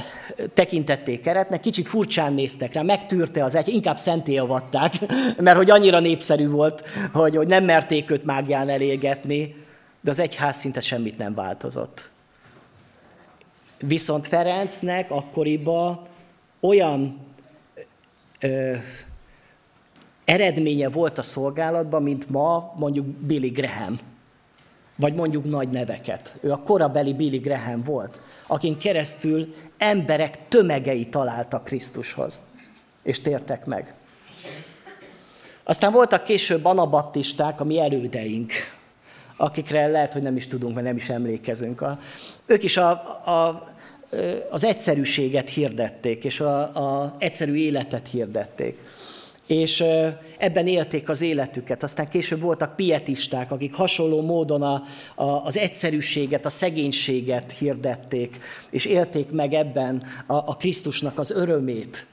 [0.53, 4.93] tekintették keretnek, kicsit furcsán néztek rá, megtűrte az egy, inkább szenté avatták,
[5.38, 9.55] mert hogy annyira népszerű volt, hogy, hogy nem merték őt mágián elégetni,
[10.01, 12.09] de az egyház szinte semmit nem változott.
[13.80, 16.01] Viszont Ferencnek akkoriban
[16.59, 17.20] olyan
[18.39, 18.76] ö,
[20.30, 24.00] eredménye volt a szolgálatban, mint ma mondjuk Billy Graham,
[24.96, 26.36] vagy mondjuk nagy neveket.
[26.42, 32.40] Ő a korabeli Billy Graham volt, akin keresztül emberek tömegei találtak Krisztushoz,
[33.04, 33.94] és tértek meg.
[35.64, 38.52] Aztán voltak később anabaptisták, a mi elődeink,
[39.38, 41.82] akikre lehet, hogy nem is tudunk, mert nem is emlékezünk.
[41.82, 42.00] A,
[42.46, 43.68] ők is a, a,
[44.50, 48.80] az egyszerűséget hirdették, és a, a egyszerű életet hirdették
[49.50, 49.84] és
[50.38, 51.84] ebben élték az életüket.
[51.84, 54.84] Aztán később voltak pietisták, akik hasonló módon a,
[55.16, 58.39] a, az egyszerűséget, a szegénységet hirdették,
[58.70, 62.06] és élték meg ebben a, a Krisztusnak az örömét.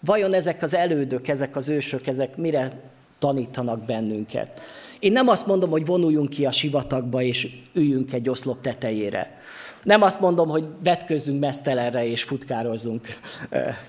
[0.00, 2.80] Vajon ezek az elődök, ezek az ősök, ezek mire
[3.18, 4.60] tanítanak bennünket?
[4.98, 9.40] Én nem azt mondom, hogy vonuljunk ki a sivatagba, és üljünk egy oszlop tetejére.
[9.82, 13.06] Nem azt mondom, hogy vetközzünk mesztelenre és futkározzunk.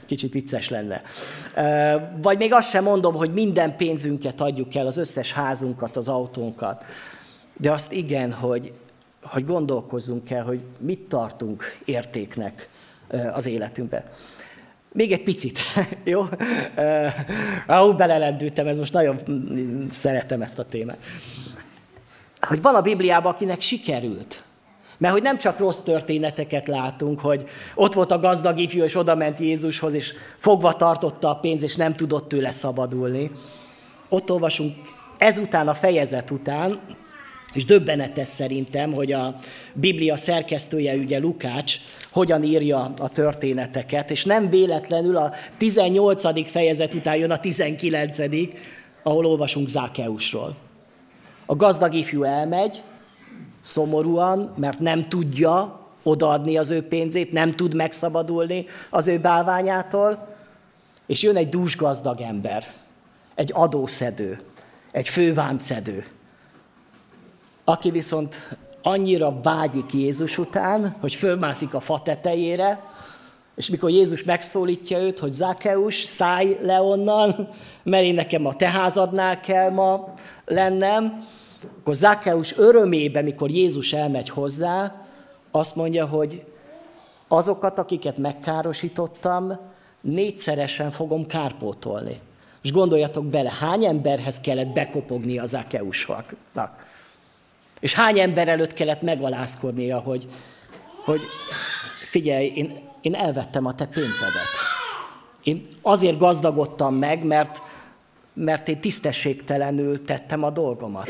[0.05, 1.01] Kicsit vicces lenne.
[2.21, 6.85] Vagy még azt sem mondom, hogy minden pénzünket adjuk el, az összes házunkat, az autónkat.
[7.57, 8.73] De azt igen, hogy,
[9.21, 12.69] hogy gondolkozzunk el, hogy mit tartunk értéknek
[13.33, 14.11] az életünkbe.
[14.93, 15.59] Még egy picit,
[16.03, 16.25] jó?
[17.67, 19.19] Ahú, belelendültem, ez most nagyon
[19.89, 20.97] szeretem ezt a témát.
[22.39, 24.43] Hogy van a Bibliában, akinek sikerült
[25.01, 27.43] Mert hogy nem csak rossz történeteket látunk, hogy
[27.75, 31.75] ott volt a gazdag ifjú, és oda ment Jézushoz, és fogva tartotta a pénz, és
[31.75, 33.31] nem tudott tőle szabadulni.
[34.09, 34.75] Ott olvasunk
[35.17, 36.79] ezután a fejezet után,
[37.53, 39.35] és döbbenetes szerintem, hogy a
[39.73, 41.77] Biblia szerkesztője, ugye Lukács,
[42.11, 46.49] hogyan írja a történeteket, és nem véletlenül a 18.
[46.49, 48.17] fejezet után jön a 19
[49.03, 50.55] ahol olvasunk Zákeusról.
[51.45, 52.83] A gazdag ifjú elmegy,
[53.61, 60.27] szomorúan, mert nem tudja odaadni az ő pénzét, nem tud megszabadulni az ő bálványától,
[61.07, 62.73] és jön egy dús gazdag ember,
[63.35, 64.39] egy adószedő,
[64.91, 66.05] egy fővámszedő,
[67.63, 72.79] aki viszont annyira vágyik Jézus után, hogy fölmászik a fa tetejére,
[73.55, 77.49] és mikor Jézus megszólítja őt, hogy Zákeus, szállj le onnan,
[77.83, 80.13] mert én nekem a te házadnál kell ma
[80.45, 81.27] lennem,
[81.79, 85.01] akkor Zákeus örömébe, mikor Jézus elmegy hozzá,
[85.51, 86.45] azt mondja, hogy
[87.27, 89.59] azokat, akiket megkárosítottam,
[90.01, 92.19] négyszeresen fogom kárpótolni.
[92.61, 96.35] És gondoljatok bele, hány emberhez kellett bekopogni az Zákeusnak?
[97.79, 100.27] És hány ember előtt kellett megalázkodnia, hogy,
[101.03, 101.21] hogy
[102.03, 104.49] figyelj, én, én elvettem a te pénzedet.
[105.43, 107.61] Én azért gazdagodtam meg, mert,
[108.33, 111.09] mert én tisztességtelenül tettem a dolgomat.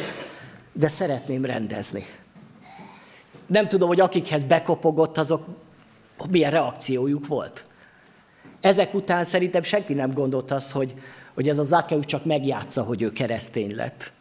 [0.74, 2.04] De szeretném rendezni.
[3.46, 5.46] Nem tudom, hogy akikhez bekopogott, azok
[6.30, 7.66] milyen reakciójuk volt.
[8.62, 10.94] Ezek után szerintem senki nem gondolt azt, hogy,
[11.34, 14.12] hogy ez a Zakeus csak megjátsza, hogy ő keresztény lett.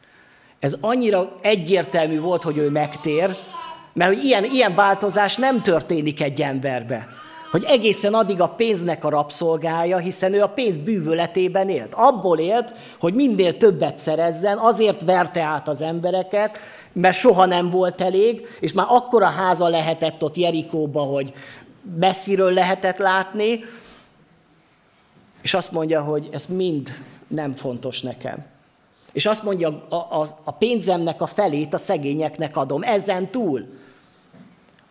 [0.58, 3.36] Ez annyira egyértelmű volt, hogy ő megtér,
[3.92, 7.08] mert hogy ilyen, ilyen változás nem történik egy emberbe
[7.50, 11.94] hogy egészen addig a pénznek a rabszolgája, hiszen ő a pénz bűvöletében élt.
[11.94, 16.58] Abból élt, hogy minél többet szerezzen, azért verte át az embereket,
[16.92, 21.32] mert soha nem volt elég, és már akkora háza lehetett ott Jerikóba, hogy
[21.98, 23.60] messziről lehetett látni,
[25.42, 26.88] és azt mondja, hogy ez mind
[27.28, 28.46] nem fontos nekem.
[29.12, 33.66] És azt mondja, a, a, a pénzemnek a felét a szegényeknek adom, ezen túl.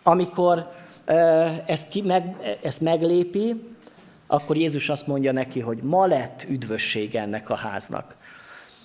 [0.03, 0.69] Amikor
[1.65, 3.63] ezt, ki, meg, ezt meglépi,
[4.27, 8.15] akkor Jézus azt mondja neki, hogy ma lett üdvössége ennek a háznak.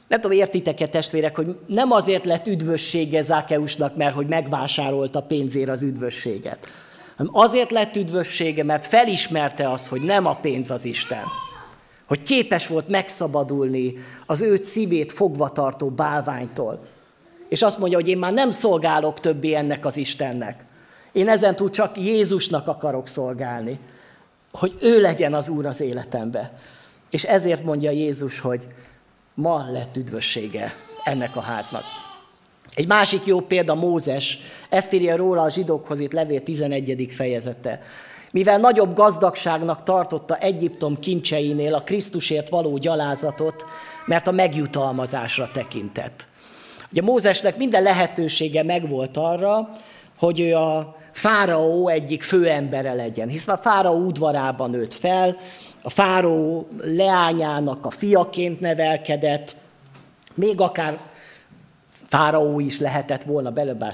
[0.09, 5.83] Nem tudom, értitek-e testvérek, hogy nem azért lett üdvössége Zákeusnak, mert hogy megvásárolta pénzért az
[5.83, 6.68] üdvösséget,
[7.16, 11.25] hanem azért lett üdvössége, mert felismerte azt, hogy nem a pénz az Isten,
[12.07, 13.95] hogy képes volt megszabadulni
[14.27, 16.85] az ő szívét fogva tartó bálványtól.
[17.49, 20.64] És azt mondja, hogy én már nem szolgálok többé ennek az Istennek,
[21.15, 23.79] én ezentúl csak Jézusnak akarok szolgálni,
[24.53, 26.53] hogy ő legyen az Úr az életembe.
[27.11, 28.67] És ezért mondja Jézus, hogy
[29.35, 31.83] ma lett üdvössége ennek a háznak.
[32.75, 34.39] Egy másik jó példa Mózes,
[34.69, 37.07] ezt írja róla a zsidókhoz itt levél 11.
[37.11, 37.83] fejezete.
[38.31, 43.65] Mivel nagyobb gazdagságnak tartotta Egyiptom kincseinél a Krisztusért való gyalázatot,
[44.07, 46.27] mert a megjutalmazásra tekintett.
[46.91, 49.69] Ugye Mózesnek minden lehetősége megvolt arra,
[50.19, 55.37] hogy ő a fáraó egyik főembere legyen, hiszen a fáraó udvarában nőtt fel,
[55.83, 59.57] a fáraó leányának a fiaként nevelkedett,
[60.35, 60.99] még akár
[62.07, 63.91] fáraó is lehetett volna belőle,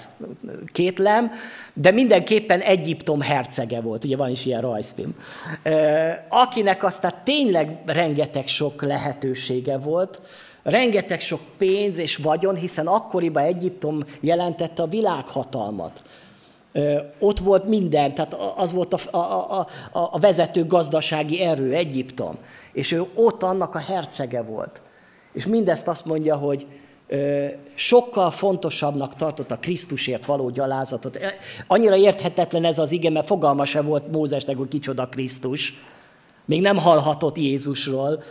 [0.73, 1.33] kétlem,
[1.75, 5.14] de mindenképpen Egyiptom hercege volt, ugye van is ilyen rajzfilm,
[6.29, 10.21] akinek aztán tényleg rengeteg sok lehetősége volt,
[10.62, 16.03] rengeteg sok pénz és vagyon, hiszen akkoriban Egyiptom jelentette a világhatalmat.
[17.18, 22.37] Ott volt minden, tehát az volt a, a, a, a vezető gazdasági erő, Egyiptom.
[22.73, 24.83] És ő ott annak a hercege volt.
[25.33, 26.66] És mindezt azt mondja, hogy
[27.75, 31.16] sokkal fontosabbnak tartott a Krisztusért való gyalázatot.
[31.16, 31.35] E,
[31.66, 35.83] annyira érthetetlen ez az ige, mert fogalma se volt Mózesnek, hogy kicsoda Krisztus.
[36.45, 38.23] Még nem hallhatott Jézusról,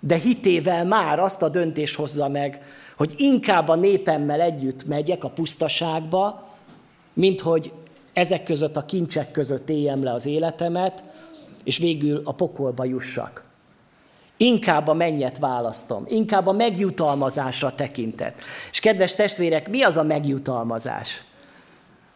[0.00, 2.62] de hitével már azt a döntést hozza meg,
[2.96, 6.48] hogy inkább a népemmel együtt megyek a pusztaságba,
[7.12, 7.72] mint hogy
[8.18, 11.02] ezek között a kincsek között éljem le az életemet,
[11.64, 13.44] és végül a pokolba jussak.
[14.36, 18.40] Inkább a mennyet választom, inkább a megjutalmazásra tekintet.
[18.70, 21.24] És kedves testvérek, mi az a megjutalmazás?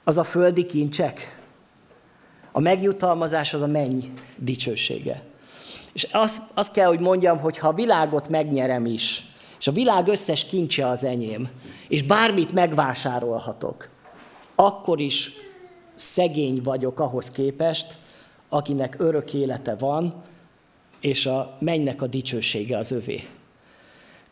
[0.05, 1.40] Az a földi kincsek?
[2.53, 4.03] A megjutalmazás az a menny
[4.36, 5.22] dicsősége.
[5.92, 9.24] És azt, azt kell, hogy mondjam, hogy ha a világot megnyerem is,
[9.59, 11.48] és a világ összes kincse az enyém,
[11.88, 13.88] és bármit megvásárolhatok,
[14.55, 15.30] akkor is
[16.03, 17.98] szegény vagyok ahhoz képest,
[18.48, 20.22] akinek örök élete van,
[21.00, 23.22] és a mennynek a dicsősége az övé.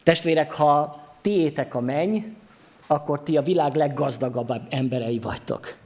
[0.03, 2.18] Testvérek, ha tiétek a menny,
[2.87, 5.77] akkor ti a világ leggazdagabb emberei vagytok.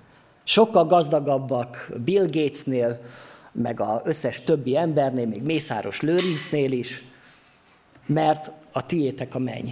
[0.45, 3.01] Sokkal gazdagabbak Bill Gatesnél,
[3.53, 7.05] meg az összes többi embernél, még Mészáros Lőrincnél is,
[8.07, 9.69] mert a tiétek a menny.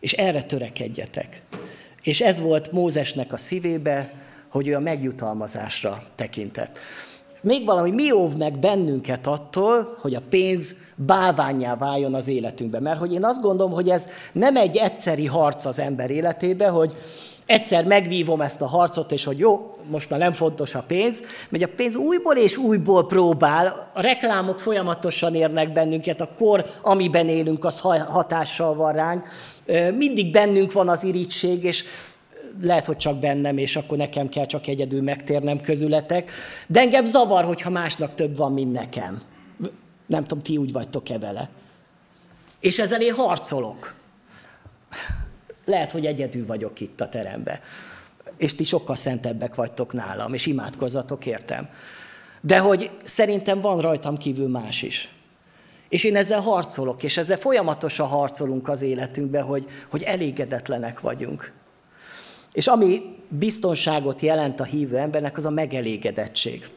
[0.00, 1.42] És erre törekedjetek.
[2.02, 4.25] És ez volt Mózesnek a szívébe,
[4.56, 6.78] hogy ő a megjutalmazásra tekintett.
[7.42, 12.82] Még valami, mi óv meg bennünket attól, hogy a pénz bálványá váljon az életünkben.
[12.82, 16.96] Mert hogy én azt gondolom, hogy ez nem egy egyszeri harc az ember életébe, hogy
[17.46, 21.64] egyszer megvívom ezt a harcot, és hogy jó, most már nem fontos a pénz, mert
[21.64, 27.64] a pénz újból és újból próbál, a reklámok folyamatosan érnek bennünket, a kor, amiben élünk,
[27.64, 29.28] az hatással van ránk,
[29.96, 31.84] mindig bennünk van az irítség, és
[32.60, 36.30] lehet, hogy csak bennem, és akkor nekem kell csak egyedül megtérnem közületek,
[36.66, 39.22] de engem zavar, hogyha másnak több van, mint nekem.
[40.06, 41.48] Nem tudom, ti úgy vagytok-e vele.
[42.60, 43.94] És ezzel én harcolok.
[45.64, 47.58] Lehet, hogy egyedül vagyok itt a teremben.
[48.36, 51.68] És ti sokkal szentebbek vagytok nálam, és imádkozzatok értem.
[52.40, 55.10] De hogy szerintem van rajtam kívül más is.
[55.88, 61.52] És én ezzel harcolok, és ezzel folyamatosan harcolunk az életünkben, hogy, hogy elégedetlenek vagyunk.
[62.56, 66.68] És ami biztonságot jelent a hívő embernek, az a megelégedettség.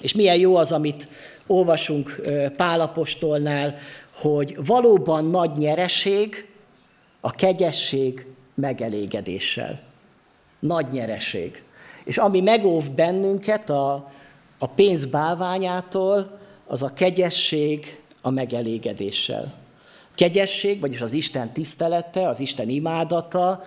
[0.00, 1.08] És milyen jó az, amit
[1.46, 2.20] olvasunk
[2.56, 3.74] Pálapostolnál,
[4.14, 6.48] hogy valóban nagy nyereség
[7.20, 9.80] a kegyesség megelégedéssel.
[10.58, 11.62] Nagy nyereség.
[12.04, 14.10] És ami megóv bennünket a,
[14.58, 19.54] a pénz bálványától, az a kegyesség a megelégedéssel.
[20.14, 23.62] Kegyesség, vagyis az Isten tisztelete, az Isten imádata,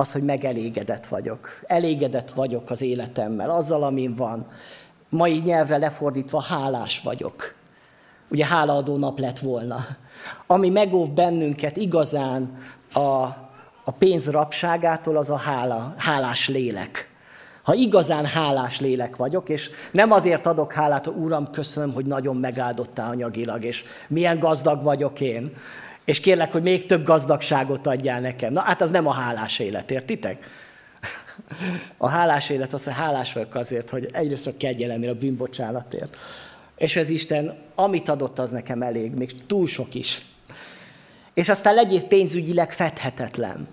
[0.00, 1.48] az, hogy megelégedett vagyok.
[1.66, 4.46] Elégedett vagyok az életemmel, azzal, amin van.
[5.08, 7.54] Mai nyelvre lefordítva hálás vagyok.
[8.30, 9.76] Ugye hálaadó nap lett volna.
[10.46, 12.58] Ami megóv bennünket igazán
[12.92, 13.00] a,
[13.84, 17.08] a pénz rabságától, az a hála, hálás lélek.
[17.62, 22.36] Ha igazán hálás lélek vagyok, és nem azért adok hálát, hogy Uram, köszönöm, hogy nagyon
[22.36, 25.52] megáldottál anyagilag, és milyen gazdag vagyok én,
[26.10, 28.52] és kérlek, hogy még több gazdagságot adjál nekem.
[28.52, 30.46] Na hát az nem a hálás élet, értitek?
[31.96, 36.16] A hálás élet az, hogy hálás vagyok azért, hogy egyrészt a kegyelemért, a bűnbocsánatért.
[36.76, 40.22] És ez Isten, amit adott, az nekem elég, még túl sok is.
[41.34, 43.68] És aztán legyél pénzügyileg fedhetetlen.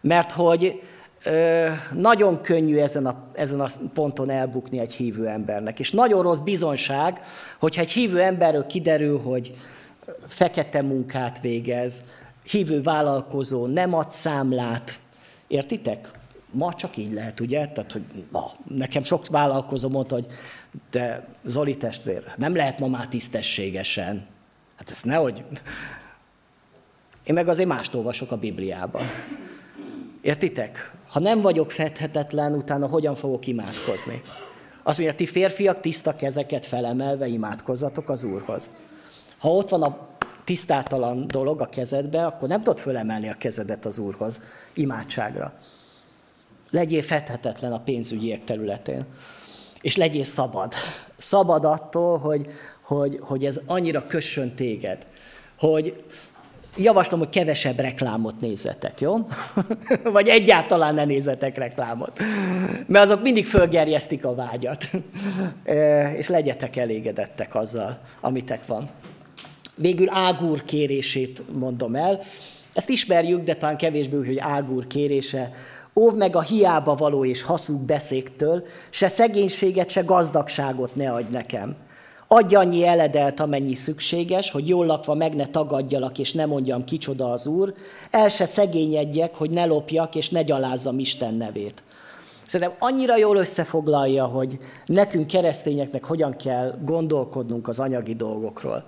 [0.00, 0.82] Mert hogy
[1.24, 5.80] ö, nagyon könnyű ezen a, ezen a ponton elbukni egy hívő embernek.
[5.80, 7.20] És nagyon rossz bizonság,
[7.58, 9.54] hogyha egy hívő emberről kiderül, hogy
[10.26, 12.02] fekete munkát végez,
[12.44, 15.00] hívő vállalkozó, nem ad számlát.
[15.46, 16.10] Értitek?
[16.50, 17.66] Ma csak így lehet, ugye?
[17.68, 20.26] Tehát, hogy ma, nekem sok vállalkozó mondta, hogy
[20.90, 24.26] de Zoli testvér, nem lehet ma már tisztességesen.
[24.76, 25.44] Hát ezt nehogy...
[27.24, 29.02] Én meg azért mást olvasok a Bibliában.
[30.20, 30.92] Értitek?
[31.08, 34.22] Ha nem vagyok fedhetetlen, utána hogyan fogok imádkozni?
[34.82, 38.70] Azt mondja, ti férfiak tiszta kezeket felemelve imádkozzatok az Úrhoz.
[39.38, 40.08] Ha ott van a
[40.44, 44.40] tisztátalan dolog a kezedbe, akkor nem tudod fölemelni a kezedet az Úrhoz
[44.74, 45.52] imádságra.
[46.70, 49.04] Legyél fedhetetlen a pénzügyiek területén.
[49.80, 50.72] És legyél szabad.
[51.16, 52.46] Szabad attól, hogy,
[52.82, 55.06] hogy, hogy ez annyira kössön téged,
[55.58, 56.04] hogy
[56.76, 59.16] javaslom, hogy kevesebb reklámot nézzetek, jó?
[60.12, 62.18] Vagy egyáltalán ne nézzetek reklámot.
[62.86, 64.90] Mert azok mindig fölgerjesztik a vágyat.
[66.18, 68.90] És legyetek elégedettek azzal, amitek van.
[69.74, 72.20] Végül Ágúr kérését mondom el.
[72.72, 75.52] Ezt ismerjük, de talán kevésbé úgy, hogy Ágúr kérése.
[75.96, 81.76] Óv meg a hiába való és haszug beszéktől, se szegénységet, se gazdagságot ne adj nekem.
[82.28, 87.32] Adj annyi eledelt, amennyi szükséges, hogy jól lakva meg ne tagadjalak, és ne mondjam, kicsoda
[87.32, 87.74] az Úr.
[88.10, 91.82] El se szegényedjek, hogy ne lopjak, és ne gyalázzam Isten nevét.
[92.48, 98.84] Szerintem annyira jól összefoglalja, hogy nekünk keresztényeknek hogyan kell gondolkodnunk az anyagi dolgokról.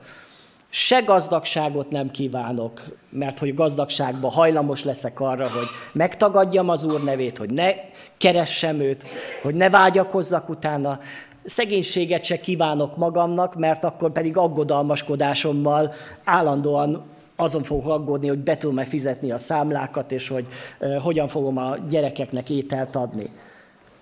[0.71, 7.39] Se gazdagságot nem kívánok, mert hogy gazdagságban hajlamos leszek arra, hogy megtagadjam az Úr nevét,
[7.39, 7.73] hogy ne
[8.17, 9.05] keressem őt,
[9.43, 11.01] hogy ne vágyakozzak utána.
[11.45, 15.93] Szegénységet se kívánok magamnak, mert akkor pedig aggodalmaskodásommal
[16.25, 17.05] állandóan
[17.37, 20.47] azon fogok aggódni, hogy be tudom-e fizetni a számlákat, és hogy
[20.81, 23.31] uh, hogyan fogom a gyerekeknek ételt adni.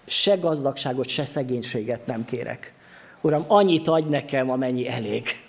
[0.07, 2.75] Se gazdagságot, se szegénységet nem kérek.
[3.21, 5.44] Uram, annyit adj nekem, amennyi elég.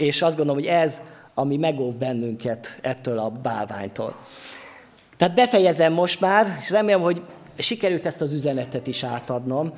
[0.00, 1.00] És azt gondolom, hogy ez,
[1.34, 4.16] ami megóv bennünket ettől a bálványtól.
[5.16, 7.22] Tehát befejezem most már, és remélem, hogy
[7.58, 9.72] sikerült ezt az üzenetet is átadnom,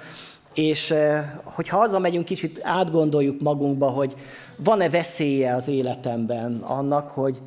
[0.54, 4.14] és eh, hogyha hazamegyünk, kicsit átgondoljuk magunkba, hogy
[4.56, 7.38] van-e veszélye az életemben annak, hogy,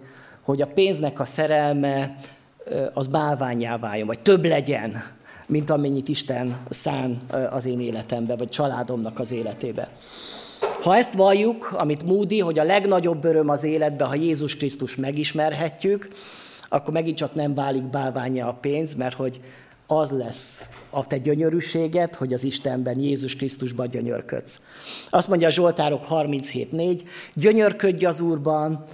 [0.44, 5.04] hogy a pénznek a szerelme eh, az bálványá váljon, vagy több legyen,
[5.48, 7.22] mint amennyit Isten szán
[7.52, 9.90] az én életembe, vagy családomnak az életébe.
[10.86, 16.08] Ha ezt valljuk, amit Moody, hogy a legnagyobb öröm az életben, ha Jézus Krisztus megismerhetjük,
[16.70, 19.42] akkor megint csak nem válik bálványa a pénz, mert hogy
[19.88, 24.62] az lesz a te gyönyörűséged, hogy az Istenben, Jézus Krisztusban gyönyörködsz.
[25.10, 27.02] Azt mondja a Zsoltárok 37.4,
[27.34, 28.86] gyönyörködj az Úrban,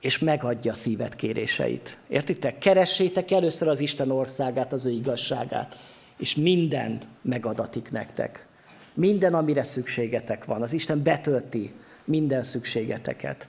[0.00, 1.98] és megadja a szívet kéréseit.
[2.08, 2.58] Értitek?
[2.58, 5.78] Keressétek először az Isten országát, az ő igazságát,
[6.18, 8.48] és mindent megadatik nektek.
[8.94, 10.62] Minden, amire szükségetek van.
[10.62, 11.72] Az Isten betölti
[12.04, 13.48] minden szükségeteket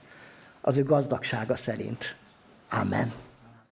[0.60, 2.16] az ő gazdagsága szerint.
[2.70, 3.12] Amen.